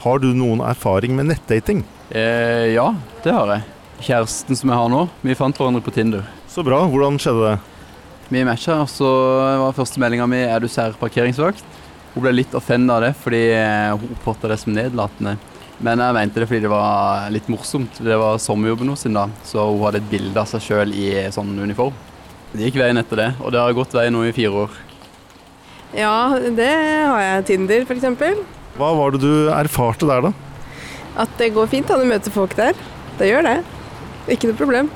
Har 0.00 0.18
du 0.18 0.30
noen 0.32 0.62
erfaring 0.64 1.12
med 1.12 1.26
nettdating? 1.28 1.82
Eh, 2.08 2.72
ja, 2.72 2.86
det 3.20 3.34
har 3.36 3.50
jeg. 3.52 3.64
Kjæresten 4.00 4.56
som 4.56 4.70
jeg 4.72 4.80
har 4.80 4.88
nå, 4.88 5.02
vi 5.20 5.34
fant 5.36 5.58
hverandre 5.60 5.82
på 5.84 5.92
Tinder. 5.92 6.22
Så 6.48 6.64
bra. 6.64 6.78
Hvordan 6.88 7.18
skjedde 7.20 7.50
det? 7.50 7.58
Vi 8.30 8.44
matcha, 8.48 8.78
og 8.80 8.88
så 8.88 9.10
var 9.60 9.76
første 9.76 10.00
meldinga 10.00 10.26
mi 10.26 10.40
'er 10.40 10.60
du 10.60 10.68
særparkeringsvakt'? 10.68 11.64
Hun 12.14 12.22
ble 12.22 12.32
litt 12.32 12.54
offenda 12.54 12.96
av 12.96 13.02
det, 13.02 13.14
fordi 13.20 13.52
eh, 13.52 13.90
hun 13.92 14.16
oppfatta 14.16 14.48
det 14.48 14.58
som 14.58 14.72
nedlatende. 14.72 15.36
Men 15.80 15.98
jeg 15.98 16.14
mente 16.14 16.40
det 16.40 16.48
fordi 16.48 16.60
det 16.60 16.70
var 16.72 17.28
litt 17.30 17.48
morsomt. 17.48 18.00
Det 18.00 18.16
var 18.16 18.38
sommerjobben 18.38 18.88
hennes 18.88 19.04
da, 19.04 19.28
så 19.44 19.66
hun 19.68 19.84
hadde 19.84 20.00
et 20.00 20.10
bilde 20.10 20.40
av 20.40 20.48
seg 20.48 20.64
sjøl 20.64 20.94
i 20.96 21.28
sånn 21.30 21.52
uniform. 21.60 21.92
Det 22.52 22.64
gikk 22.70 22.80
veien 22.80 22.96
etter 22.96 23.16
det, 23.16 23.34
og 23.44 23.52
det 23.52 23.60
har 23.60 23.76
gått 23.76 23.92
veien 23.92 24.12
nå 24.12 24.24
i 24.24 24.32
fire 24.32 24.64
år. 24.64 24.70
Ja, 25.92 26.38
det 26.40 26.72
har 27.04 27.20
jeg. 27.20 27.44
Tinder, 27.44 27.84
f.eks. 27.84 28.59
Hva 28.80 28.94
var 28.96 29.12
det 29.12 29.20
du 29.20 29.50
erfarte 29.52 30.08
der, 30.08 30.30
da? 30.30 30.32
At 31.20 31.32
det 31.36 31.50
går 31.52 31.68
fint 31.68 31.90
an 31.92 32.00
å 32.00 32.08
møte 32.08 32.32
folk 32.32 32.54
der. 32.56 32.78
Det 33.18 33.28
gjør 33.28 33.44
det. 33.44 33.58
Ikke 34.32 34.48
noe 34.48 34.56
problem. 34.56 34.88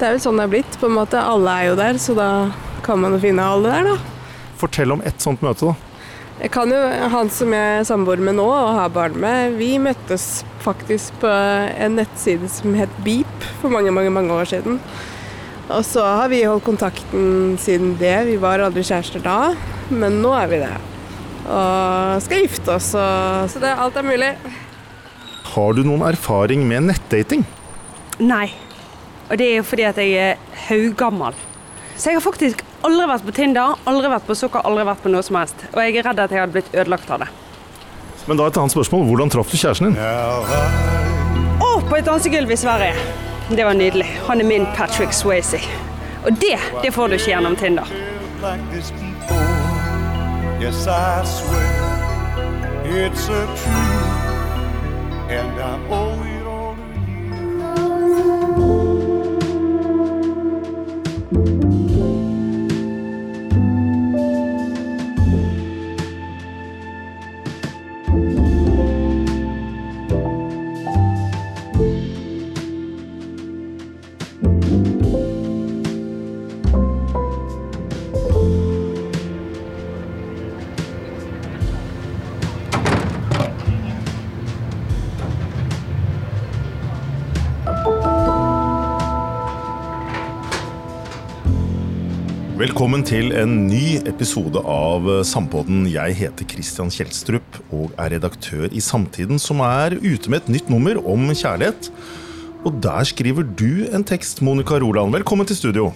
Det 0.00 0.08
er 0.08 0.16
vel 0.16 0.24
sånn 0.24 0.40
det 0.40 0.48
er 0.48 0.52
blitt. 0.56 0.78
på 0.80 0.88
en 0.90 0.96
måte. 0.96 1.20
Alle 1.22 1.54
er 1.54 1.68
jo 1.68 1.78
der, 1.78 2.00
så 2.02 2.16
da 2.18 2.28
kan 2.82 2.98
man 2.98 3.14
jo 3.14 3.22
finne 3.22 3.46
alle 3.46 3.70
der, 3.70 3.92
da. 3.92 4.42
Fortell 4.58 4.90
om 4.96 5.06
ett 5.06 5.22
sånt 5.22 5.44
møte, 5.44 5.70
da. 5.70 5.92
Jeg 6.42 6.50
kan 6.50 6.72
jo, 6.74 6.80
Han 7.14 7.30
som 7.30 7.54
jeg 7.54 7.86
samboer 7.86 8.18
med 8.18 8.40
nå 8.40 8.48
og 8.50 8.74
har 8.74 8.90
barn 8.90 9.14
med, 9.22 9.54
vi 9.60 9.76
møttes 9.78 10.42
faktisk 10.64 11.14
på 11.22 11.30
en 11.30 12.00
nettside 12.00 12.50
som 12.50 12.74
het 12.74 12.90
Beep 13.06 13.50
for 13.60 13.70
mange, 13.70 13.94
mange, 13.94 14.10
mange 14.10 14.34
år 14.34 14.50
siden. 14.50 14.80
Og 15.70 15.84
så 15.86 16.02
har 16.02 16.32
vi 16.32 16.42
holdt 16.42 16.66
kontakten 16.66 17.54
siden 17.62 17.94
det. 18.02 18.16
Vi 18.32 18.40
var 18.42 18.64
aldri 18.64 18.82
kjærester 18.82 19.22
da, 19.22 19.52
men 19.94 20.18
nå 20.24 20.34
er 20.34 20.50
vi 20.50 20.64
det. 20.64 20.74
Og 21.42 22.22
skal 22.22 22.44
gifte 22.44 22.76
oss, 22.76 22.92
og, 22.94 23.48
så 23.50 23.62
det, 23.62 23.72
alt 23.74 23.96
er 23.98 24.06
mulig. 24.06 24.32
Har 25.52 25.74
du 25.76 25.82
noen 25.84 26.04
erfaring 26.06 26.62
med 26.68 26.86
nettdating? 26.90 27.42
Nei. 28.22 28.46
Og 29.28 29.38
det 29.40 29.48
er 29.48 29.58
jo 29.60 29.64
fordi 29.66 29.86
at 29.88 29.98
jeg 30.00 30.12
er 30.20 30.60
haugammal. 30.68 31.36
Så 31.96 32.10
jeg 32.10 32.18
har 32.18 32.24
faktisk 32.24 32.62
aldri 32.86 33.06
vært 33.10 33.26
på 33.26 33.34
Tinder, 33.36 33.76
aldri 33.88 34.10
vært 34.12 34.26
på 34.28 34.36
Sukker, 34.38 34.64
aldri 34.66 34.86
vært 34.86 35.02
på 35.04 35.12
noe 35.12 35.22
som 35.26 35.38
helst. 35.40 35.66
Og 35.72 35.80
jeg 35.82 35.98
er 35.98 36.08
redd 36.08 36.22
at 36.22 36.34
jeg 36.34 36.42
hadde 36.42 36.56
blitt 36.56 36.74
ødelagt 36.74 37.10
av 37.12 37.24
det. 37.24 37.30
Men 38.26 38.38
da 38.38 38.46
et 38.48 38.58
annet 38.58 38.74
spørsmål. 38.74 39.06
Hvordan 39.10 39.32
traff 39.34 39.50
du 39.50 39.58
kjæresten 39.58 39.90
din? 39.90 39.98
Å, 41.62 41.70
på 41.88 41.98
et 41.98 42.06
dansegulv 42.06 42.54
i 42.54 42.58
Sverige. 42.58 42.94
Det 43.50 43.64
var 43.66 43.74
nydelig. 43.76 44.06
Han 44.28 44.40
er 44.40 44.48
min 44.48 44.68
Patrick 44.76 45.14
Swayze. 45.16 45.60
Og 46.22 46.38
det, 46.38 46.54
det 46.84 46.92
får 46.94 47.10
du 47.10 47.18
ikke 47.18 47.32
gjennom 47.34 47.58
Tinder. 47.58 47.90
Yes, 50.62 50.86
I 50.86 51.24
swear 51.24 52.86
it's 52.86 53.24
a 53.26 53.46
truth, 53.46 55.28
and 55.28 55.60
I 55.60 55.74
owe 55.90 56.22
you. 56.22 56.41
Velkommen 92.82 93.04
til 93.06 93.28
en 93.38 93.52
ny 93.68 94.00
episode 94.10 94.58
av 94.66 95.04
Sampodden. 95.22 95.84
Jeg 95.86 96.16
heter 96.18 96.48
Christian 96.50 96.88
Kjelstrup 96.90 97.60
og 97.70 97.92
er 97.94 98.10
redaktør 98.16 98.74
i 98.74 98.82
Samtiden, 98.82 99.38
som 99.38 99.62
er 99.62 99.94
ute 100.02 100.26
med 100.26 100.40
et 100.40 100.50
nytt 100.50 100.72
nummer 100.72 100.98
om 100.98 101.28
kjærlighet. 101.30 101.92
Og 102.66 102.80
der 102.82 103.06
skriver 103.06 103.46
du 103.46 103.86
en 103.86 104.02
tekst, 104.02 104.42
Monica 104.42 104.80
Roland. 104.82 105.14
Velkommen 105.14 105.46
til 105.46 105.60
studio. 105.60 105.86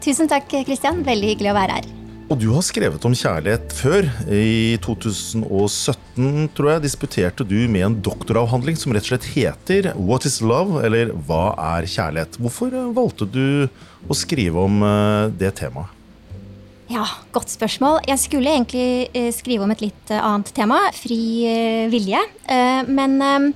Tusen 0.00 0.32
takk, 0.32 0.48
Kristian. 0.64 1.04
Veldig 1.04 1.34
hyggelig 1.34 1.52
å 1.52 1.58
være 1.58 1.76
her. 1.76 1.92
Og 2.32 2.40
du 2.40 2.48
har 2.56 2.64
skrevet 2.64 3.04
om 3.04 3.18
kjærlighet 3.20 3.76
før. 3.76 4.08
I 4.32 4.80
2017, 4.80 6.48
tror 6.56 6.72
jeg, 6.72 6.86
disputerte 6.88 7.44
du 7.44 7.58
med 7.68 7.84
en 7.84 8.00
doktoravhandling 8.08 8.80
som 8.80 8.96
rett 8.96 9.04
og 9.10 9.12
slett 9.12 9.32
heter 9.36 9.92
What 10.00 10.24
is 10.24 10.40
love? 10.40 10.80
eller 10.88 11.12
Hva 11.28 11.50
er 11.76 11.92
kjærlighet? 11.98 12.40
Hvorfor 12.40 12.72
eh, 12.72 12.92
valgte 12.96 13.28
du 13.28 13.68
å 14.08 14.22
skrive 14.24 14.70
om 14.70 14.80
eh, 14.88 15.32
det 15.36 15.58
temaet? 15.60 15.99
Ja, 16.90 17.04
Godt 17.30 17.52
spørsmål. 17.52 18.00
Jeg 18.08 18.18
skulle 18.18 18.50
egentlig 18.50 19.10
eh, 19.14 19.28
skrive 19.30 19.62
om 19.62 19.70
et 19.70 19.82
litt 19.84 20.10
eh, 20.10 20.18
annet 20.18 20.48
tema. 20.50 20.80
Fri 20.90 21.20
eh, 21.46 21.84
vilje. 21.92 22.18
Men 22.90 23.52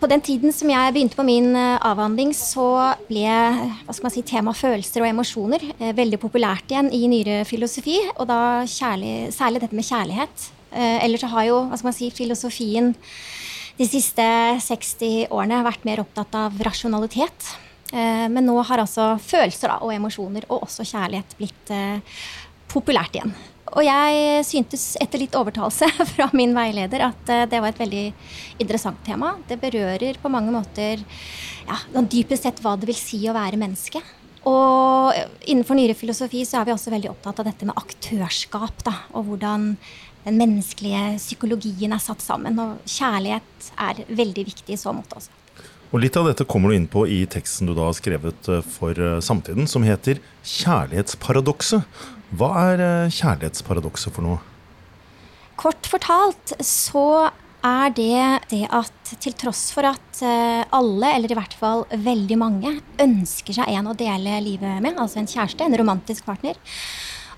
på 0.00 0.08
den 0.08 0.22
tiden 0.24 0.54
som 0.56 0.70
jeg 0.72 0.94
begynte 0.94 1.18
på 1.18 1.26
min 1.26 1.52
avhandling, 1.58 2.30
så 2.32 2.94
ble 3.10 3.26
hva 3.26 3.92
skal 3.92 4.06
man 4.06 4.14
si, 4.14 4.24
tema 4.24 4.54
følelser 4.56 5.04
og 5.04 5.10
emosjoner 5.10 5.66
veldig 5.98 6.20
populært 6.22 6.72
igjen 6.72 6.88
i 6.94 7.02
nyere 7.10 7.42
filosofi. 7.44 7.98
Og 8.16 8.24
da 8.30 8.64
kjærlig, 8.64 9.28
særlig 9.36 9.60
dette 9.66 9.76
med 9.76 9.88
kjærlighet. 9.90 10.48
Ellers 11.04 11.28
har 11.28 11.48
jo 11.50 11.62
hva 11.66 11.76
skal 11.76 11.90
man 11.90 11.98
si, 11.98 12.12
filosofien 12.16 12.94
de 13.76 13.90
siste 13.90 14.28
60 14.64 15.28
årene 15.34 15.64
vært 15.66 15.84
mer 15.84 16.00
opptatt 16.06 16.38
av 16.46 16.62
rasjonalitet. 16.64 17.52
Men 17.92 18.44
nå 18.44 18.56
har 18.68 18.82
altså 18.82 19.14
følelser 19.20 19.72
da, 19.72 19.78
og 19.82 19.92
emosjoner, 19.94 20.44
og 20.52 20.66
også 20.68 20.86
kjærlighet, 20.86 21.36
blitt 21.40 21.72
populært 22.70 23.16
igjen. 23.16 23.34
Og 23.76 23.84
jeg 23.84 24.44
syntes 24.48 24.84
etter 25.00 25.20
litt 25.20 25.36
overtalelse 25.36 25.88
fra 26.14 26.28
min 26.36 26.54
veileder 26.56 27.04
at 27.10 27.32
eh, 27.34 27.46
det 27.50 27.60
var 27.60 27.72
et 27.72 27.82
veldig 27.82 28.04
interessant 28.62 29.00
tema. 29.06 29.34
Det 29.48 29.60
berører 29.60 30.20
på 30.22 30.32
mange 30.32 30.54
måter 30.54 31.02
ja, 31.02 31.76
sånn 31.92 32.08
dypest 32.10 32.48
sett 32.48 32.62
hva 32.64 32.76
det 32.80 32.88
vil 32.88 32.98
si 32.98 33.20
å 33.28 33.36
være 33.36 33.60
menneske. 33.60 34.02
Og 34.48 35.12
innenfor 35.50 35.76
nyere 35.76 35.96
filosofi 35.98 36.44
så 36.48 36.60
er 36.60 36.68
vi 36.68 36.72
også 36.72 36.92
veldig 36.94 37.10
opptatt 37.10 37.42
av 37.42 37.48
dette 37.50 37.66
med 37.68 37.76
aktørskap. 37.76 38.84
Da, 38.86 38.94
og 39.12 39.26
hvordan 39.28 39.74
den 40.24 40.38
menneskelige 40.40 41.18
psykologien 41.18 41.92
er 41.92 42.02
satt 42.02 42.24
sammen. 42.24 42.58
Og 42.62 42.88
kjærlighet 42.88 43.72
er 43.76 44.04
veldig 44.08 44.46
viktig 44.48 44.76
i 44.76 44.80
så 44.80 44.94
måte 44.96 45.20
også. 45.20 45.34
Og 45.88 46.02
Litt 46.02 46.18
av 46.20 46.26
dette 46.28 46.44
kommer 46.44 46.68
du 46.68 46.76
inn 46.76 46.88
på 46.90 47.06
i 47.08 47.22
teksten 47.30 47.68
du 47.68 47.72
da 47.72 47.86
har 47.88 47.96
skrevet 47.96 48.48
eh, 48.52 48.64
for 48.76 48.92
eh, 48.92 49.20
Samtiden, 49.24 49.68
som 49.70 49.86
heter 49.86 50.20
'Kjærlighetsparadokset'. 50.44 52.16
Hva 52.36 52.48
er 52.72 52.82
eh, 52.84 53.14
kjærlighetsparadokset 53.14 54.12
for 54.12 54.26
noe? 54.26 54.40
Kort 55.58 55.88
fortalt 55.88 56.52
så 56.64 57.30
er 57.66 57.94
det 57.96 58.24
det 58.52 58.64
at 58.70 59.12
til 59.18 59.34
tross 59.38 59.68
for 59.74 59.88
at 59.88 60.20
eh, 60.22 60.60
alle, 60.76 61.14
eller 61.14 61.32
i 61.32 61.38
hvert 61.38 61.56
fall 61.58 61.86
veldig 61.90 62.38
mange, 62.38 62.74
ønsker 63.00 63.56
seg 63.56 63.72
en 63.72 63.88
å 63.90 63.96
dele 63.98 64.42
livet 64.44 64.82
med, 64.84 65.00
altså 65.00 65.22
en 65.22 65.30
kjæreste, 65.30 65.64
en 65.64 65.78
romantisk 65.80 66.28
partner, 66.28 66.60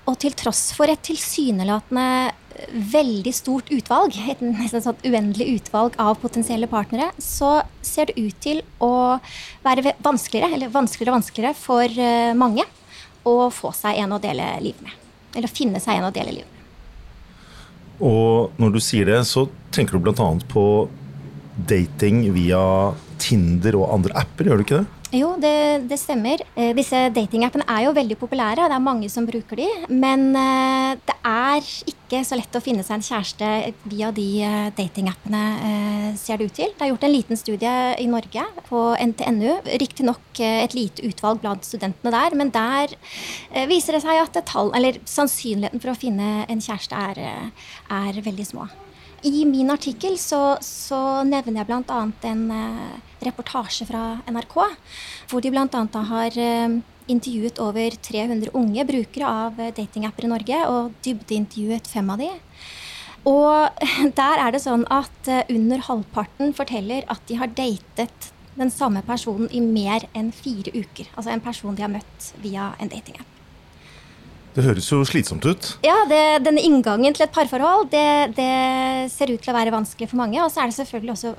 og 0.09 0.17
til 0.19 0.35
tross 0.35 0.69
for 0.75 0.91
et 0.91 1.01
tilsynelatende 1.07 2.05
eh, 2.27 2.75
veldig 2.91 3.33
stort 3.33 3.71
utvalg, 3.71 4.19
et 4.27 4.43
nesten 4.43 4.83
sånn 4.83 5.07
uendelig 5.07 5.55
utvalg 5.55 5.95
av 6.03 6.19
potensielle 6.19 6.67
partnere, 6.69 7.13
så 7.15 7.61
ser 7.79 8.11
det 8.11 8.19
ut 8.19 8.43
til 8.43 8.59
å 8.83 8.91
være 9.63 9.95
vanskeligere, 10.03 10.51
eller 10.59 10.75
vanskeligere 10.75 11.15
og 11.15 11.21
vanskeligere 11.21 11.55
for 11.57 12.35
mange 12.37 12.67
å 13.27 13.35
få 13.53 13.73
seg 13.75 14.01
en 14.01 14.15
å 14.15 14.21
dele 14.21 14.47
livet 14.63 14.81
med. 14.85 14.97
Eller 15.35 15.47
å 15.47 15.53
finne 15.53 15.81
seg 15.83 15.99
en 15.99 16.09
å 16.09 16.15
dele 16.15 16.33
livet 16.39 16.49
med. 16.55 16.61
Og 18.01 18.57
når 18.61 18.73
du 18.73 18.81
sier 18.81 19.05
det, 19.05 19.21
så 19.29 19.45
tenker 19.73 19.97
du 19.97 20.07
bl.a. 20.07 20.31
på 20.49 20.65
dating 21.69 22.23
via 22.33 22.63
Tinder 23.21 23.77
og 23.77 23.91
andre 23.93 24.15
apper, 24.23 24.49
gjør 24.49 24.59
du 24.59 24.65
ikke 24.65 24.81
det? 24.81 25.01
Jo, 25.11 25.33
det, 25.41 25.55
det 25.91 25.99
stemmer. 25.99 26.41
Eh, 26.55 26.71
disse 26.75 27.09
datingappene 27.13 27.67
er 27.69 27.85
jo 27.85 27.95
veldig 27.95 28.15
populære, 28.17 28.63
og 28.63 28.71
det 28.71 28.77
er 28.77 28.85
mange 28.85 29.09
som 29.11 29.27
bruker 29.27 29.59
de. 29.59 29.67
Men 29.91 30.31
eh, 30.39 30.93
det 31.03 31.17
er 31.27 31.59
ikke 31.59 32.00
så 32.27 32.35
lett 32.35 32.55
å 32.57 32.61
finne 32.63 32.83
seg 32.83 32.97
en 32.97 33.05
kjæreste 33.05 33.49
via 33.89 34.09
de 34.15 34.25
eh, 34.43 34.67
datingappene, 34.75 35.41
eh, 35.67 36.07
ser 36.19 36.39
det 36.39 36.49
ut 36.49 36.57
til. 36.57 36.73
Det 36.75 36.83
er 36.83 36.91
gjort 36.91 37.05
en 37.07 37.13
liten 37.13 37.39
studie 37.39 37.75
i 38.03 38.07
Norge 38.11 38.43
på 38.67 38.81
NTNU. 38.99 39.61
Riktignok 39.79 40.41
eh, 40.43 40.61
et 40.65 40.75
lite 40.75 41.05
utvalg 41.07 41.39
blant 41.43 41.67
studentene 41.67 42.11
der, 42.11 42.35
men 42.35 42.51
der 42.51 42.95
viser 43.71 43.95
det 43.95 44.03
seg 44.03 44.19
at 44.19 44.39
tall, 44.49 44.73
sannsynligheten 45.07 45.83
for 45.83 45.93
å 45.93 45.99
finne 45.99 46.45
en 46.51 46.63
kjæreste 46.63 46.99
er, 46.99 47.23
er 47.87 48.21
veldig 48.27 48.47
små. 48.49 48.67
I 49.27 49.45
min 49.45 49.69
artikkel 49.71 50.17
så, 50.19 50.57
så 50.65 51.21
nevner 51.27 51.61
jeg 51.61 51.69
bl.a. 51.69 51.99
en 52.27 52.45
reportasje 53.21 53.85
fra 53.85 54.17
NRK, 54.25 54.55
hvor 55.29 55.45
de 55.45 55.51
bl.a. 55.53 55.83
har 56.09 56.41
intervjuet 57.11 57.59
over 57.63 57.95
300 58.09 58.53
unge 58.57 58.85
brukere 58.87 59.29
av 59.29 59.59
eh, 59.59 59.73
datingapper 59.77 60.27
i 60.27 60.31
Norge, 60.31 60.61
og 60.71 60.93
dybdeintervjuet 61.05 61.89
fem 61.91 62.11
av 62.13 62.21
de. 62.23 62.29
Og 63.29 63.81
der 64.19 64.43
er 64.45 64.53
det 64.55 64.63
sånn 64.63 64.85
at 64.89 65.31
eh, 65.31 65.43
under 65.53 65.83
halvparten 65.89 66.55
forteller 66.57 67.05
at 67.11 67.23
de 67.29 67.39
har 67.41 67.51
datet 67.57 68.31
den 68.57 68.71
samme 68.73 69.03
personen 69.07 69.51
i 69.55 69.61
mer 69.63 70.07
enn 70.17 70.31
fire 70.35 70.73
uker. 70.75 71.11
Altså 71.15 71.31
en 71.33 71.43
person 71.43 71.75
de 71.75 71.85
har 71.85 71.91
møtt 71.91 72.31
via 72.43 72.73
en 72.81 72.91
datingapp. 72.91 73.27
Det 74.51 74.65
høres 74.65 74.89
jo 74.91 74.99
slitsomt 75.07 75.45
ut. 75.47 75.67
Ja, 75.85 76.01
det, 76.09 76.43
denne 76.43 76.59
inngangen 76.67 77.15
til 77.15 77.23
et 77.23 77.31
parforhold, 77.31 77.87
det, 77.93 78.33
det 78.35 79.07
ser 79.13 79.31
ut 79.31 79.39
til 79.39 79.53
å 79.53 79.55
være 79.55 79.71
vanskelig 79.71 80.09
for 80.11 80.19
mange. 80.19 80.41
Og 80.43 80.51
så 80.51 80.63
er 80.63 80.71
det 80.71 80.75
selvfølgelig 80.75 81.13
også 81.15 81.31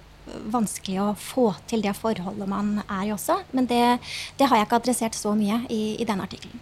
vanskelig 0.52 0.98
å 1.02 1.12
få 1.18 1.50
til 1.70 1.82
det 1.84 1.94
forholdet 1.98 2.50
man 2.50 2.76
er 2.86 3.08
i 3.08 3.14
også. 3.14 3.40
Men 3.56 3.68
det, 3.70 3.84
det 4.38 4.48
har 4.48 4.60
jeg 4.60 4.68
ikke 4.68 4.82
adressert 4.82 5.18
så 5.18 5.34
mye 5.38 5.64
i, 5.72 5.96
i 6.00 6.06
denne 6.08 6.26
artikkelen. 6.28 6.60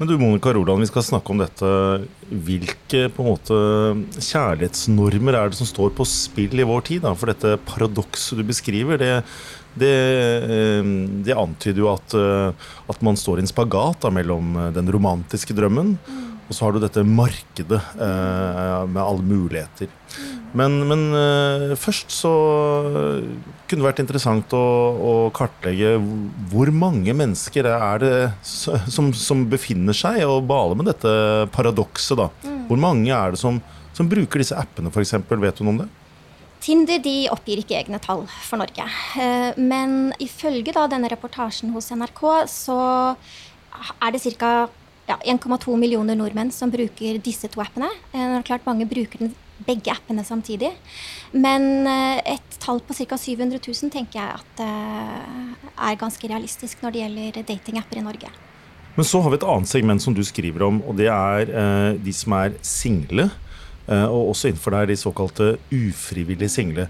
Men 0.00 0.08
du 0.08 0.14
Monica 0.16 0.48
Roland, 0.56 0.80
vi 0.80 0.88
skal 0.88 1.04
snakke 1.04 1.28
om 1.28 1.42
dette. 1.42 1.70
Hvilke 2.30 3.02
på 3.12 3.20
en 3.20 3.28
måte 3.34 3.56
kjærlighetsnormer 4.16 5.36
er 5.36 5.52
det 5.52 5.58
som 5.58 5.68
står 5.68 5.92
på 5.92 6.06
spill 6.08 6.56
i 6.56 6.64
vår 6.64 6.86
tid? 6.88 7.02
Da? 7.04 7.12
For 7.12 7.28
dette 7.28 7.58
paradokset 7.68 8.40
du 8.40 8.46
beskriver, 8.48 8.96
det, 8.96 9.10
det, 9.76 9.92
eh, 10.56 10.88
det 11.28 11.36
antyder 11.36 11.84
jo 11.84 11.90
at, 11.92 12.16
eh, 12.16 12.72
at, 12.88 13.04
man 13.04 13.20
står 13.20 13.42
i 13.42 13.44
en 13.44 13.52
spagat 13.52 14.00
da, 14.06 14.14
mellom 14.14 14.56
eh, 14.56 14.72
den 14.78 14.88
romantiske 14.88 15.58
drømmen 15.58 15.98
og 16.50 16.56
så 16.56 16.66
har 16.66 16.74
du 16.74 16.80
dette 16.82 17.06
markedet 17.06 17.78
eh, 17.78 18.86
med 18.90 18.98
alle 18.98 19.22
muligheter. 19.22 19.86
Men, 20.56 20.80
men 20.90 21.02
uh, 21.14 21.76
først 21.78 22.10
så 22.10 22.30
kunne 23.70 23.78
det 23.78 23.86
vært 23.86 24.02
interessant 24.02 24.54
å, 24.56 24.64
å, 24.98 25.12
kartlegge 25.34 25.92
hvor 26.50 26.72
mange 26.74 27.14
mennesker 27.14 27.68
er 27.70 28.02
det 28.02 28.16
som, 28.42 29.12
som 29.14 29.44
befinner 29.50 29.94
seg 29.94 30.24
og 30.26 30.48
baler 30.50 30.80
med 30.80 30.90
dette 30.90 31.12
paradokset. 31.54 32.18
da. 32.18 32.30
Hvor 32.66 32.80
mange 32.82 33.14
er 33.14 33.36
det 33.36 33.42
som, 33.42 33.62
som 33.94 34.10
bruker 34.10 34.42
disse 34.42 34.58
appene, 34.58 34.90
f.eks.? 34.90 35.14
Vet 35.30 35.62
du 35.62 35.66
noe 35.66 35.76
om 35.76 35.82
det? 35.84 35.90
Tinder 36.60 37.00
de 37.00 37.14
oppgir 37.32 37.62
ikke 37.62 37.78
egne 37.78 37.98
tall 38.02 38.26
for 38.44 38.60
Norge. 38.60 38.84
Eh, 39.16 39.56
men 39.56 40.10
ifølge 40.20 40.74
da 40.76 40.84
denne 40.92 41.08
reportasjen 41.08 41.72
hos 41.72 41.88
NRK, 41.94 42.20
så 42.52 42.76
er 44.02 44.12
det 44.12 44.20
ca 44.36 44.52
ja, 45.08 45.16
1,2 45.24 45.74
millioner 45.80 46.18
nordmenn 46.18 46.52
som 46.54 46.70
bruker 46.70 47.18
disse 47.24 47.48
to 47.50 47.62
appene. 47.64 47.88
Eh, 48.12 48.20
det 48.20 48.42
er 48.42 48.46
klart 48.50 48.68
Mange 48.68 48.86
bruker 48.90 49.24
den, 49.24 49.32
begge 49.66 49.92
appene 49.92 50.24
samtidig. 50.26 50.70
Men 51.32 51.86
eh, 51.88 52.36
et 52.36 52.60
tall 52.62 52.82
på 52.84 52.96
ca. 52.96 53.18
700 53.18 53.60
000 53.60 53.92
tenker 53.92 54.20
jeg 54.20 54.38
at 54.40 54.62
uh, 54.64 55.68
er 55.88 56.00
ganske 56.00 56.28
realistisk 56.28 56.82
når 56.82 56.92
det 56.92 57.04
gjelder 57.04 57.38
datingapper 57.48 58.00
i 58.00 58.04
Norge. 58.04 58.32
Men 58.96 59.06
så 59.06 59.20
har 59.22 59.32
vi 59.32 59.38
et 59.38 59.46
annet 59.48 59.70
segment 59.70 60.02
som 60.02 60.16
du 60.16 60.20
skriver 60.26 60.66
om, 60.66 60.82
og 60.84 60.98
det 60.98 61.08
er 61.12 61.52
uh, 61.54 61.92
de 61.96 62.14
som 62.16 62.36
er 62.40 62.58
single. 62.62 63.30
Og 63.90 64.28
også 64.30 64.46
innenfor 64.46 64.70
der 64.70 64.86
de 64.86 64.94
såkalte 64.94 65.46
ufrivillig 65.74 66.46
single. 66.52 66.84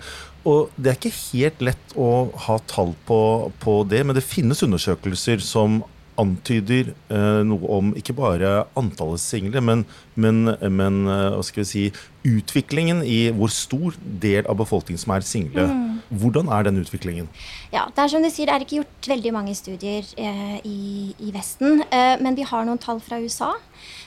Og 0.44 0.68
Det 0.76 0.90
er 0.90 0.98
ikke 0.98 1.12
helt 1.30 1.62
lett 1.64 1.94
å 1.96 2.10
ha 2.44 2.58
tall 2.68 2.92
på, 3.08 3.20
på 3.62 3.76
det, 3.88 4.02
men 4.04 4.18
det 4.18 4.26
finnes 4.26 4.60
undersøkelser 4.66 5.40
som 5.40 5.78
antyder 6.20 6.92
eh, 6.92 7.40
noe 7.46 7.74
om 7.78 7.92
ikke 7.98 8.14
bare 8.18 8.64
antallet 8.78 9.22
single, 9.22 9.62
men, 9.64 9.84
men, 10.20 10.54
men 10.60 11.00
eh, 11.08 11.28
hva 11.36 11.44
skal 11.46 11.64
vi 11.64 11.70
si, 11.70 11.84
utviklingen 12.26 13.00
i 13.06 13.30
hvor 13.32 13.52
stor 13.52 13.96
del 14.20 14.44
av 14.50 14.58
befolkningen 14.60 15.00
som 15.00 15.14
er 15.16 15.24
single. 15.24 15.66
Mm. 15.70 16.00
Hvordan 16.20 16.50
er 16.52 16.66
den 16.66 16.80
utviklingen? 16.82 17.28
Ja, 17.72 17.86
Det 17.94 18.02
er 18.02 18.12
som 18.12 18.22
du 18.22 18.30
sier, 18.30 18.50
det 18.50 18.54
er 18.54 18.66
ikke 18.66 18.80
gjort 18.82 19.08
veldig 19.12 19.32
mange 19.32 19.54
studier 19.54 20.04
eh, 20.18 20.58
i, 20.66 21.14
i, 21.18 21.30
Vesten. 21.32 21.84
Eh, 21.88 22.16
men 22.20 22.36
vi 22.36 22.46
har 22.46 22.66
noen 22.66 22.80
tall 22.82 23.00
fra 23.00 23.20
USA 23.22 23.54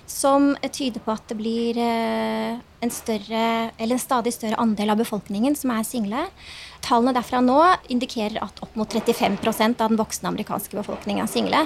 som 0.09 0.51
tyder 0.67 1.01
på 1.01 1.13
at 1.13 1.25
det 1.31 1.37
blir 1.39 1.79
eh, 1.79 2.59
en, 2.83 2.91
større, 2.91 3.71
en 3.71 3.99
stadig 4.01 4.35
større 4.35 4.59
andel 4.61 4.93
av 4.93 4.99
befolkningen 4.99 5.55
som 5.55 5.71
er 5.73 5.87
single. 5.87 6.27
Tallene 6.83 7.13
derfra 7.15 7.39
nå 7.43 7.59
indikerer 7.93 8.41
at 8.43 8.59
opp 8.63 8.75
mot 8.79 8.91
35% 8.91 9.79
av 9.81 9.91
den 9.91 9.99
voksne 9.99 10.29
amerikanske 10.33 10.75
befolkningen 10.75 11.23
er 11.23 11.31
single. 11.31 11.61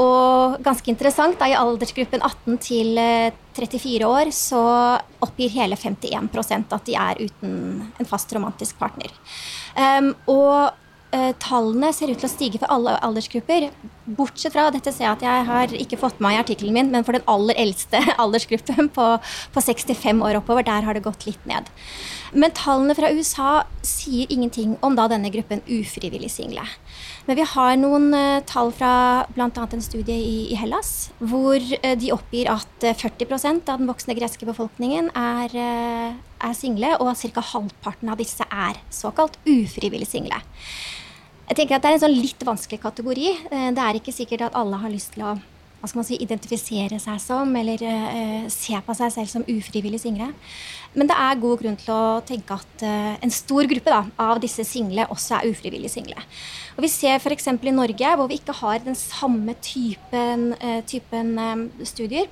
Og 0.00 0.56
ganske 0.64 0.90
interessant, 0.92 1.36
da 1.40 1.50
i 1.50 1.58
aldersgruppen 1.58 2.24
18 2.24 2.56
til 2.64 2.96
34 2.96 3.92
eh, 4.00 4.08
år 4.08 4.32
så 4.34 4.62
oppgir 5.24 5.52
hele 5.58 5.76
51% 5.76 6.72
at 6.76 6.88
de 6.88 6.96
er 6.96 7.22
uten 7.26 7.54
en 7.86 8.08
fast 8.08 8.32
romantisk 8.36 8.80
partner. 8.80 9.12
Um, 9.76 10.14
og 10.32 10.85
tallene 11.40 11.92
ser 11.94 12.10
ut 12.10 12.18
til 12.20 12.28
å 12.28 12.32
stige 12.32 12.58
for 12.60 12.70
alle 12.72 12.96
aldersgrupper. 13.06 13.68
Bortsett 14.18 14.54
fra 14.54 14.66
dette 14.74 14.92
ser 14.92 15.06
jeg 15.06 15.14
at 15.14 15.24
jeg 15.24 15.46
har 15.48 15.72
ikke 15.78 15.98
fått 16.00 16.20
med 16.22 16.36
i 16.36 16.40
artikkelen 16.40 16.74
min, 16.76 16.90
men 16.92 17.06
for 17.06 17.16
den 17.16 17.24
aller 17.30 17.58
eldste 17.62 18.02
aldersgruppen 18.22 18.90
på, 18.92 19.06
på 19.54 19.64
65 19.64 20.22
år 20.26 20.40
oppover, 20.40 20.66
der 20.66 20.86
har 20.86 20.96
det 20.98 21.06
gått 21.06 21.26
litt 21.28 21.48
ned. 21.48 21.70
Men 22.36 22.54
tallene 22.56 22.96
fra 22.96 23.12
USA 23.14 23.50
sier 23.86 24.30
ingenting 24.32 24.74
om 24.84 24.96
da 24.98 25.06
denne 25.10 25.30
gruppen 25.32 25.62
ufrivillig 25.66 26.30
single. 26.34 26.66
Men 27.26 27.38
vi 27.40 27.46
har 27.50 27.78
noen 27.80 28.10
uh, 28.14 28.42
tall 28.46 28.70
fra 28.74 29.26
bl.a. 29.34 29.48
en 29.48 29.82
studie 29.82 30.14
i, 30.14 30.36
i 30.54 30.58
Hellas, 30.58 31.10
hvor 31.18 31.58
uh, 31.58 31.94
de 31.98 32.12
oppgir 32.14 32.50
at 32.52 32.86
uh, 32.86 32.94
40% 32.94 33.72
av 33.72 33.82
den 33.82 33.90
voksne 33.90 34.14
greske 34.18 34.46
befolkningen 34.46 35.10
er, 35.18 35.56
er 35.56 36.54
single, 36.58 36.94
og 37.00 37.10
at 37.14 37.24
ca. 37.34 37.42
halvparten 37.54 38.12
av 38.12 38.20
disse 38.22 38.46
er 38.46 38.78
såkalt 38.94 39.40
ufrivillig 39.46 40.10
single. 40.10 40.38
Jeg 41.46 41.56
tenker 41.60 41.76
at 41.76 41.82
Det 41.82 41.90
er 41.90 41.98
en 41.98 42.04
sånn 42.06 42.16
litt 42.16 42.42
vanskelig 42.42 42.80
kategori. 42.82 43.28
Det 43.50 43.82
er 43.82 43.98
ikke 43.98 44.14
sikkert 44.14 44.48
at 44.48 44.56
alle 44.58 44.80
har 44.82 44.90
lyst 44.90 45.14
til 45.14 45.26
å 45.26 45.36
hva 45.76 45.90
skal 45.90 46.00
man 46.00 46.06
si, 46.08 46.16
identifisere 46.18 46.98
seg 46.98 47.18
som, 47.22 47.52
eller 47.58 47.82
uh, 47.84 48.46
se 48.50 48.78
på 48.82 48.94
seg 48.96 49.12
selv 49.14 49.30
som 49.30 49.44
ufrivillig 49.46 50.00
single. 50.02 50.30
Men 50.96 51.10
det 51.10 51.16
er 51.20 51.40
god 51.42 51.60
grunn 51.60 51.76
til 51.78 51.92
å 51.92 52.22
tenke 52.26 52.56
at 52.56 52.84
uh, 52.86 53.12
en 53.22 53.34
stor 53.34 53.68
gruppe 53.70 53.92
da, 53.92 54.00
av 54.24 54.40
disse 54.42 54.64
single 54.66 55.06
også 55.12 55.38
er 55.38 55.52
ufrivillig 55.52 55.92
single. 55.92 56.18
Og 56.76 56.82
Vi 56.86 56.90
ser 56.92 57.20
f.eks. 57.20 57.46
i 57.54 57.76
Norge, 57.76 58.14
hvor 58.18 58.30
vi 58.30 58.40
ikke 58.40 58.56
har 58.62 58.80
den 58.82 58.98
samme 58.98 59.54
typen, 59.62 60.48
uh, 60.58 60.80
typen 60.88 61.36
um, 61.38 61.68
studier, 61.86 62.26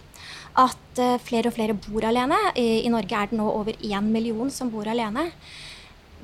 at 0.55 1.01
flere 1.27 1.51
og 1.51 1.57
flere 1.57 1.75
bor 1.75 2.05
alene. 2.07 2.37
I, 2.55 2.85
I 2.87 2.91
Norge 2.93 3.19
er 3.19 3.31
det 3.31 3.39
nå 3.39 3.49
over 3.51 3.75
én 3.83 4.11
million 4.15 4.51
som 4.55 4.69
bor 4.71 4.87
alene. 4.87 5.33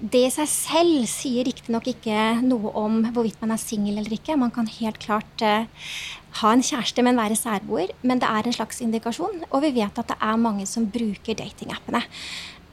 Det 0.01 0.23
i 0.25 0.33
seg 0.33 0.49
selv 0.49 1.03
sier 1.11 1.45
riktignok 1.45 1.91
ikke 1.93 2.39
noe 2.41 2.71
om 2.81 3.03
hvorvidt 3.13 3.41
man 3.43 3.53
er 3.53 3.61
singel 3.61 3.99
eller 4.01 4.15
ikke. 4.17 4.39
Man 4.41 4.53
kan 4.55 4.71
helt 4.79 4.97
klart 5.03 5.45
uh, 5.45 5.67
ha 6.41 6.53
en 6.55 6.65
kjæreste, 6.65 7.05
men 7.05 7.21
være 7.21 7.37
særboer. 7.37 7.93
Men 8.01 8.23
det 8.23 8.31
er 8.31 8.49
en 8.49 8.57
slags 8.57 8.81
indikasjon. 8.81 9.45
Og 9.51 9.61
vi 9.67 9.75
vet 9.77 10.01
at 10.01 10.09
det 10.09 10.17
er 10.17 10.41
mange 10.41 10.65
som 10.71 10.89
bruker 10.89 11.37
datingappene. 11.37 12.01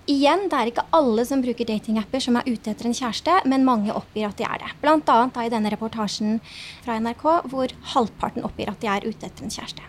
Igjen, 0.08 0.46
det 0.48 0.56
er 0.56 0.70
ikke 0.72 0.86
alle 0.96 1.26
som 1.28 1.42
bruker 1.44 1.68
datingapper 1.68 2.24
som 2.24 2.38
er 2.40 2.48
ute 2.48 2.72
etter 2.72 2.88
en 2.88 2.96
kjæreste, 2.96 3.42
men 3.52 3.68
mange 3.68 3.92
oppgir 3.92 4.30
at 4.30 4.40
de 4.40 4.46
er 4.48 4.62
det. 4.62 4.70
Blant 4.80 5.10
annet 5.12 5.40
i 5.44 5.52
denne 5.52 5.72
reportasjen 5.74 6.38
fra 6.86 6.96
NRK, 7.04 7.26
hvor 7.52 7.74
halvparten 7.92 8.48
oppgir 8.48 8.72
at 8.72 8.80
de 8.80 8.88
er 8.88 9.04
ute 9.04 9.28
etter 9.28 9.44
en 9.44 9.52
kjæreste. 9.52 9.84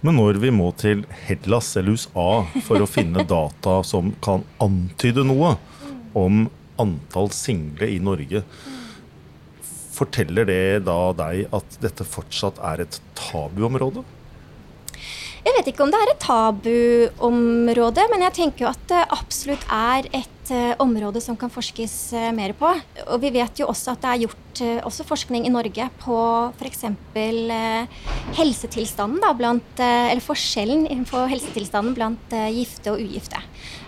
Men 0.00 0.16
når 0.16 0.40
vi 0.40 0.54
må 0.54 0.70
til 0.78 1.02
Hellas 1.26 1.74
eller 1.76 1.98
USA 1.98 2.30
for 2.64 2.80
å 2.80 2.88
finne 2.88 3.26
data 3.36 3.82
som 3.84 4.14
kan 4.24 4.46
antyde 4.62 5.26
noe 5.28 5.58
om 6.16 6.46
antall 6.78 7.32
single 7.34 7.88
i 7.90 7.98
Norge, 8.02 8.44
Forteller 9.98 10.46
det 10.46 10.84
da 10.86 11.10
deg 11.18 11.48
at 11.54 11.78
dette 11.82 12.04
fortsatt 12.06 12.60
er 12.62 12.84
et 12.84 13.00
tabuområde? 13.18 14.04
Jeg 15.38 15.54
vet 15.54 15.68
ikke 15.70 15.84
om 15.84 15.92
det 15.92 15.98
er 16.02 16.10
et 16.10 16.24
tabuområde, 16.24 18.04
men 18.10 18.24
jeg 18.26 18.34
tenker 18.40 18.64
jo 18.64 18.70
at 18.72 18.82
det 18.90 19.04
absolutt 19.14 19.64
er 19.70 20.08
et 20.16 20.50
uh, 20.50 20.72
område 20.82 21.22
som 21.22 21.38
kan 21.38 21.52
forskes 21.52 21.94
uh, 22.16 22.30
mer 22.34 22.54
på. 22.58 22.72
Og 23.06 23.22
vi 23.22 23.30
vet 23.36 23.62
jo 23.62 23.68
også 23.70 23.94
at 23.94 24.02
det 24.02 24.10
er 24.10 24.24
gjort 24.26 24.62
også 24.88 25.04
forskning 25.06 25.44
i 25.46 25.52
Norge 25.54 25.84
på 26.02 26.16
f.eks. 26.58 26.80
Helsetilstanden, 28.34 29.20
da, 29.22 29.30
blant, 29.38 29.78
eller 29.78 30.24
forskjellen 30.24 31.04
på 31.06 31.20
helsetilstanden 31.30 31.94
blant 31.94 32.34
gifte 32.50 32.90
og 32.90 33.04
ugifte. 33.04 33.38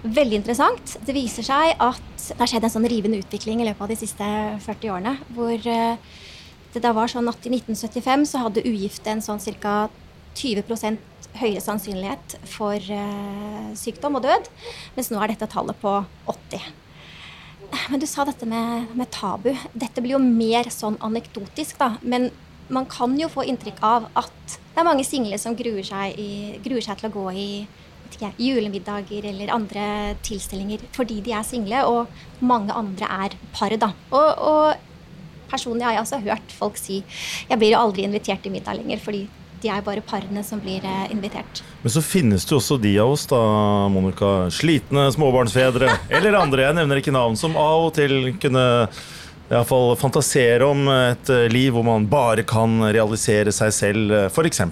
Veldig 0.04 0.38
interessant. 0.38 0.94
Det 1.02 1.16
viser 1.16 1.42
seg 1.48 1.74
at 1.74 2.28
det 2.28 2.38
har 2.38 2.52
skjedd 2.52 2.68
en 2.68 2.74
sånn 2.76 2.86
rivende 2.92 3.18
utvikling 3.18 3.64
i 3.64 3.66
løpet 3.66 3.82
av 3.82 3.90
de 3.90 3.98
siste 3.98 4.28
40 4.62 4.94
årene. 4.94 5.16
Hvor 5.34 5.58
det 5.58 6.84
da 6.84 6.94
var 6.94 7.10
sånn 7.10 7.26
at 7.32 7.50
i 7.50 7.50
1975 7.56 8.28
så 8.30 8.44
hadde 8.44 8.62
ugifte 8.68 9.10
en 9.10 9.24
sånn 9.24 9.42
ca. 9.58 9.88
20 10.38 10.98
høyere 11.38 11.62
sannsynlighet 11.62 12.36
for 12.50 12.76
uh, 12.76 13.70
sykdom 13.78 14.18
og 14.18 14.24
død, 14.26 14.48
mens 14.96 15.10
nå 15.12 15.20
er 15.20 15.32
dette 15.32 15.48
tallet 15.50 15.78
på 15.82 15.92
80. 16.30 16.70
Men 17.92 18.02
du 18.02 18.06
sa 18.10 18.24
dette 18.26 18.46
med, 18.50 18.90
med, 18.98 19.10
tabu. 19.14 19.52
Dette 19.78 20.02
blir 20.02 20.16
jo 20.16 20.22
mer 20.22 20.70
sånn 20.74 20.98
anekdotisk, 21.06 21.78
da. 21.78 21.92
Men 22.02 22.30
man 22.70 22.86
kan 22.90 23.14
jo 23.18 23.30
få 23.30 23.44
inntrykk 23.50 23.78
av 23.86 24.08
at 24.18 24.56
det 24.56 24.82
er 24.82 24.86
mange 24.86 25.06
single 25.06 25.38
som 25.42 25.56
gruer 25.58 25.86
seg, 25.86 26.18
i, 26.18 26.58
gruer 26.64 26.82
seg 26.84 26.98
til 26.98 27.10
å 27.10 27.14
gå 27.14 27.24
i 27.34 27.48
ikke, 28.10 28.32
julemiddager 28.42 29.26
eller 29.30 29.52
andre 29.54 29.84
tilstelninger 30.26 30.82
fordi 30.94 31.20
de 31.26 31.34
er 31.36 31.46
single, 31.46 31.82
og 31.86 32.42
mange 32.42 32.74
andre 32.74 33.10
er 33.26 33.36
par, 33.54 33.74
da. 33.78 33.92
Og, 34.10 34.30
og 34.50 35.50
personlig 35.50 35.86
har 35.86 35.98
jeg 35.98 36.04
også 36.04 36.22
hørt 36.24 36.54
folk 36.54 36.78
si 36.78 37.00
jeg 37.48 37.58
blir 37.58 37.72
jo 37.74 37.80
aldri 37.80 38.06
invitert 38.06 38.42
til 38.44 38.54
middag 38.54 38.78
lenger 38.78 39.02
fordi 39.02 39.24
de 39.62 39.70
er 39.72 39.84
bare 39.84 40.04
parene 40.04 40.42
som 40.46 40.60
blir 40.62 40.84
eh, 40.86 41.06
invitert. 41.12 41.62
Men 41.82 41.94
så 41.94 42.02
finnes 42.04 42.46
det 42.46 42.54
jo 42.54 42.60
også 42.60 42.80
de 42.80 42.96
av 43.02 43.14
oss, 43.14 43.26
da, 43.30 43.40
Monica, 43.92 44.50
slitne 44.54 45.08
småbarnsfedre 45.14 45.90
eller 46.16 46.38
andre, 46.40 46.68
jeg 46.68 46.78
nevner 46.80 47.00
ikke 47.02 47.14
navn, 47.16 47.38
som 47.40 47.58
av 47.60 47.88
og 47.88 47.96
til 47.98 48.34
kunne 48.40 48.66
i 49.50 49.56
hvert 49.56 49.66
fall 49.66 49.96
fantasere 49.98 50.62
om 50.62 50.84
et 50.92 51.30
eh, 51.34 51.48
liv 51.50 51.74
hvor 51.74 51.82
man 51.82 52.04
bare 52.10 52.44
kan 52.46 52.84
realisere 52.86 53.50
seg 53.54 53.72
selv, 53.74 54.12
f.eks. 54.30 54.62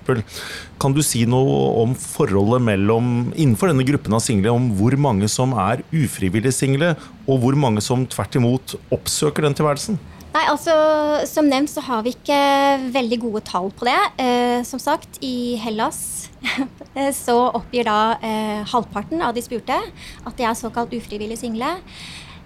Kan 0.79 0.95
du 0.95 1.03
si 1.03 1.25
noe 1.27 1.57
om 1.83 1.97
forholdet 1.99 2.63
mellom, 2.63 3.33
innenfor 3.35 3.73
denne 3.73 3.87
gruppen 3.89 4.15
av 4.15 4.23
single, 4.23 4.55
om 4.55 4.71
hvor 4.79 4.95
mange 5.01 5.27
som 5.33 5.57
er 5.59 5.83
ufrivillig 5.91 6.55
single, 6.55 6.95
og 7.27 7.43
hvor 7.43 7.59
mange 7.59 7.83
som 7.83 8.07
tvert 8.07 8.39
imot 8.39 8.79
oppsøker 8.95 9.49
den 9.49 9.59
tilværelsen? 9.59 9.99
Nei, 10.39 10.45
altså 10.53 10.75
Som 11.27 11.49
nevnt 11.51 11.73
så 11.73 11.83
har 11.83 12.05
vi 12.07 12.13
ikke 12.15 12.39
veldig 12.95 13.19
gode 13.25 13.43
tall 13.49 13.73
på 13.75 13.89
det. 13.89 13.99
Eh, 14.23 14.61
som 14.67 14.79
sagt, 14.79 15.19
i 15.25 15.59
Hellas 15.59 16.31
så 17.25 17.35
oppgir 17.59 17.89
da 17.89 18.15
eh, 18.23 18.63
halvparten 18.71 19.25
av 19.25 19.35
de 19.35 19.43
spurte 19.43 19.75
at 19.75 20.39
de 20.39 20.47
er 20.47 20.55
såkalt 20.59 20.95
ufrivillig 20.95 21.41
single. 21.41 21.73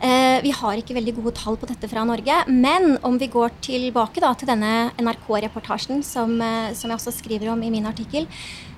Eh, 0.03 0.39
vi 0.43 0.51
har 0.57 0.81
ikke 0.81 0.97
veldig 0.97 1.15
gode 1.19 1.35
tall 1.37 1.59
på 1.61 1.69
dette 1.69 1.91
fra 1.91 2.03
Norge. 2.09 2.41
Men 2.49 2.97
om 3.05 3.21
vi 3.21 3.29
går 3.31 3.53
tilbake 3.63 4.25
da, 4.25 4.33
til 4.35 4.49
denne 4.49 4.91
NRK-reportasjen 4.97 6.01
som, 6.07 6.33
eh, 6.41 6.73
som, 6.73 6.89
jeg 6.89 6.97
også 6.97 7.13
skriver 7.21 7.53
om 7.53 7.61
i 7.63 7.71
min 7.71 7.87
artikkel, 7.87 8.27